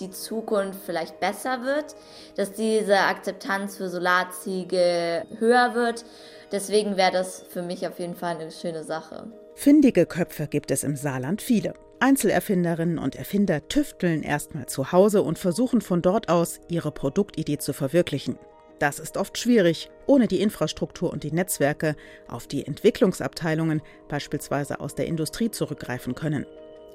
die 0.00 0.10
Zukunft 0.10 0.80
vielleicht 0.84 1.20
besser 1.20 1.62
wird, 1.62 1.94
dass 2.34 2.52
diese 2.54 2.98
Akzeptanz 2.98 3.76
für 3.76 3.88
Solarziegel 3.88 5.26
höher 5.38 5.76
wird. 5.76 6.04
Deswegen 6.50 6.96
wäre 6.96 7.12
das 7.12 7.44
für 7.48 7.62
mich 7.62 7.86
auf 7.86 8.00
jeden 8.00 8.16
Fall 8.16 8.34
eine 8.34 8.50
schöne 8.50 8.82
Sache. 8.82 9.30
Findige 9.54 10.06
Köpfe 10.06 10.48
gibt 10.48 10.72
es 10.72 10.82
im 10.82 10.96
Saarland 10.96 11.40
viele. 11.40 11.74
Einzelerfinderinnen 12.00 12.98
und 12.98 13.14
Erfinder 13.14 13.68
tüfteln 13.68 14.24
erstmal 14.24 14.66
zu 14.66 14.90
Hause 14.90 15.22
und 15.22 15.38
versuchen 15.38 15.80
von 15.80 16.02
dort 16.02 16.28
aus, 16.28 16.58
ihre 16.68 16.90
Produktidee 16.90 17.58
zu 17.58 17.72
verwirklichen. 17.72 18.40
Das 18.78 18.98
ist 18.98 19.16
oft 19.16 19.38
schwierig, 19.38 19.90
ohne 20.06 20.26
die 20.26 20.40
Infrastruktur 20.40 21.12
und 21.12 21.22
die 21.22 21.32
Netzwerke, 21.32 21.94
auf 22.28 22.46
die 22.46 22.66
Entwicklungsabteilungen 22.66 23.82
beispielsweise 24.08 24.80
aus 24.80 24.94
der 24.94 25.06
Industrie 25.06 25.50
zurückgreifen 25.50 26.14
können. 26.14 26.46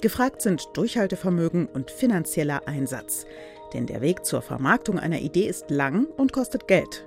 Gefragt 0.02 0.42
sind 0.42 0.68
Durchhaltevermögen 0.74 1.68
und 1.68 1.90
finanzieller 1.90 2.68
Einsatz. 2.68 3.26
Denn 3.74 3.86
der 3.86 4.02
Weg 4.02 4.26
zur 4.26 4.42
Vermarktung 4.42 5.00
einer 5.00 5.20
Idee 5.20 5.48
ist 5.48 5.72
lang 5.72 6.06
und 6.18 6.34
kostet 6.34 6.68
Geld. 6.68 7.06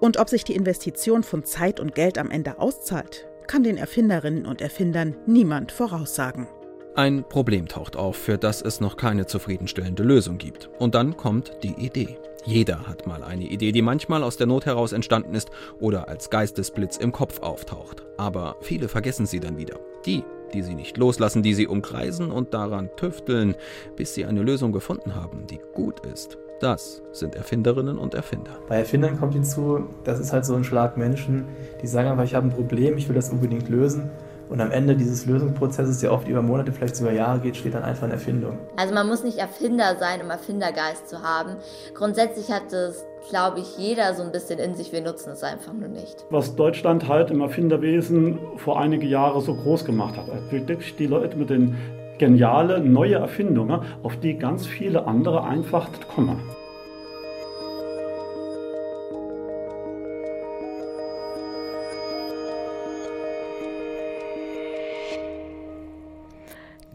Und 0.00 0.18
ob 0.18 0.28
sich 0.28 0.44
die 0.44 0.54
Investition 0.54 1.22
von 1.22 1.44
Zeit 1.44 1.80
und 1.80 1.94
Geld 1.94 2.18
am 2.18 2.30
Ende 2.30 2.58
auszahlt, 2.58 3.26
kann 3.46 3.62
den 3.62 3.76
Erfinderinnen 3.76 4.46
und 4.46 4.60
Erfindern 4.60 5.16
niemand 5.26 5.70
voraussagen. 5.72 6.48
Ein 6.96 7.24
Problem 7.28 7.68
taucht 7.68 7.96
auf, 7.96 8.16
für 8.16 8.38
das 8.38 8.62
es 8.62 8.80
noch 8.80 8.96
keine 8.96 9.26
zufriedenstellende 9.26 10.02
Lösung 10.02 10.38
gibt. 10.38 10.70
Und 10.78 10.94
dann 10.94 11.16
kommt 11.16 11.52
die 11.62 11.72
Idee. 11.72 12.18
Jeder 12.46 12.86
hat 12.86 13.06
mal 13.06 13.24
eine 13.24 13.44
Idee, 13.44 13.72
die 13.72 13.80
manchmal 13.80 14.22
aus 14.22 14.36
der 14.36 14.46
Not 14.46 14.66
heraus 14.66 14.92
entstanden 14.92 15.34
ist 15.34 15.50
oder 15.80 16.08
als 16.08 16.28
Geistesblitz 16.28 16.98
im 16.98 17.10
Kopf 17.10 17.40
auftaucht. 17.40 18.04
Aber 18.18 18.56
viele 18.60 18.88
vergessen 18.88 19.24
sie 19.24 19.40
dann 19.40 19.56
wieder. 19.56 19.80
Die, 20.04 20.22
die 20.52 20.60
sie 20.60 20.74
nicht 20.74 20.98
loslassen, 20.98 21.42
die 21.42 21.54
sie 21.54 21.66
umkreisen 21.66 22.30
und 22.30 22.52
daran 22.52 22.90
tüfteln, 22.96 23.54
bis 23.96 24.12
sie 24.12 24.26
eine 24.26 24.42
Lösung 24.42 24.72
gefunden 24.72 25.14
haben, 25.14 25.46
die 25.46 25.58
gut 25.72 26.04
ist. 26.06 26.36
Das 26.60 27.02
sind 27.12 27.34
Erfinderinnen 27.34 27.98
und 27.98 28.14
Erfinder. 28.14 28.58
Bei 28.68 28.76
Erfindern 28.76 29.18
kommt 29.18 29.32
hinzu, 29.32 29.88
das 30.04 30.20
ist 30.20 30.32
halt 30.32 30.44
so 30.44 30.54
ein 30.54 30.64
Schlag 30.64 30.96
Menschen, 30.98 31.46
die 31.80 31.86
sagen 31.86 32.10
einfach, 32.10 32.24
ich 32.24 32.34
habe 32.34 32.46
ein 32.46 32.52
Problem, 32.52 32.98
ich 32.98 33.08
will 33.08 33.16
das 33.16 33.30
unbedingt 33.30 33.68
lösen. 33.70 34.10
Und 34.54 34.60
am 34.60 34.70
Ende 34.70 34.94
dieses 34.94 35.26
Lösungsprozesses, 35.26 35.98
der 35.98 36.12
oft 36.12 36.28
über 36.28 36.40
Monate, 36.40 36.70
vielleicht 36.70 36.94
sogar 36.94 37.12
Jahre 37.12 37.40
geht, 37.40 37.56
steht 37.56 37.74
dann 37.74 37.82
einfach 37.82 38.04
eine 38.04 38.12
Erfindung. 38.12 38.56
Also 38.76 38.94
man 38.94 39.08
muss 39.08 39.24
nicht 39.24 39.38
Erfinder 39.38 39.96
sein, 39.98 40.22
um 40.22 40.30
Erfindergeist 40.30 41.08
zu 41.08 41.24
haben. 41.24 41.56
Grundsätzlich 41.92 42.52
hat 42.52 42.72
es, 42.72 43.04
glaube 43.28 43.58
ich, 43.58 43.76
jeder 43.78 44.14
so 44.14 44.22
ein 44.22 44.30
bisschen 44.30 44.60
in 44.60 44.76
sich. 44.76 44.92
Wir 44.92 45.00
nutzen 45.00 45.32
es 45.32 45.42
einfach 45.42 45.72
nur 45.72 45.88
nicht. 45.88 46.24
Was 46.30 46.54
Deutschland 46.54 47.08
halt 47.08 47.32
im 47.32 47.40
Erfinderwesen 47.40 48.38
vor 48.58 48.78
einige 48.78 49.08
Jahre 49.08 49.40
so 49.40 49.56
groß 49.56 49.84
gemacht 49.84 50.16
hat. 50.16 50.28
Wirklich 50.52 50.94
die 50.94 51.08
Leute 51.08 51.36
mit 51.36 51.50
den 51.50 51.76
geniale 52.18 52.78
neue 52.78 53.16
Erfindungen, 53.16 53.80
auf 54.04 54.20
die 54.20 54.38
ganz 54.38 54.66
viele 54.66 55.08
andere 55.08 55.42
einfach 55.42 55.88
kommen. 56.14 56.40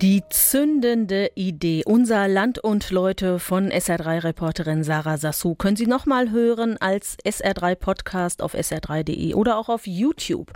Die 0.01 0.23
zündende 0.29 1.29
Idee. 1.35 1.83
Unser 1.85 2.29
Land 2.29 2.57
und 2.57 2.89
Leute 2.89 3.38
von 3.38 3.69
SR3-Reporterin 3.69 4.85
Sarah 4.85 5.17
Sassou 5.17 5.55
können 5.55 5.75
Sie 5.75 5.88
nochmal 5.88 6.31
hören 6.31 6.77
als 6.79 7.17
SR3-Podcast 7.25 8.41
auf 8.41 8.53
sr3.de 8.53 9.33
oder 9.33 9.57
auch 9.57 9.67
auf 9.67 9.85
YouTube. 9.88 10.47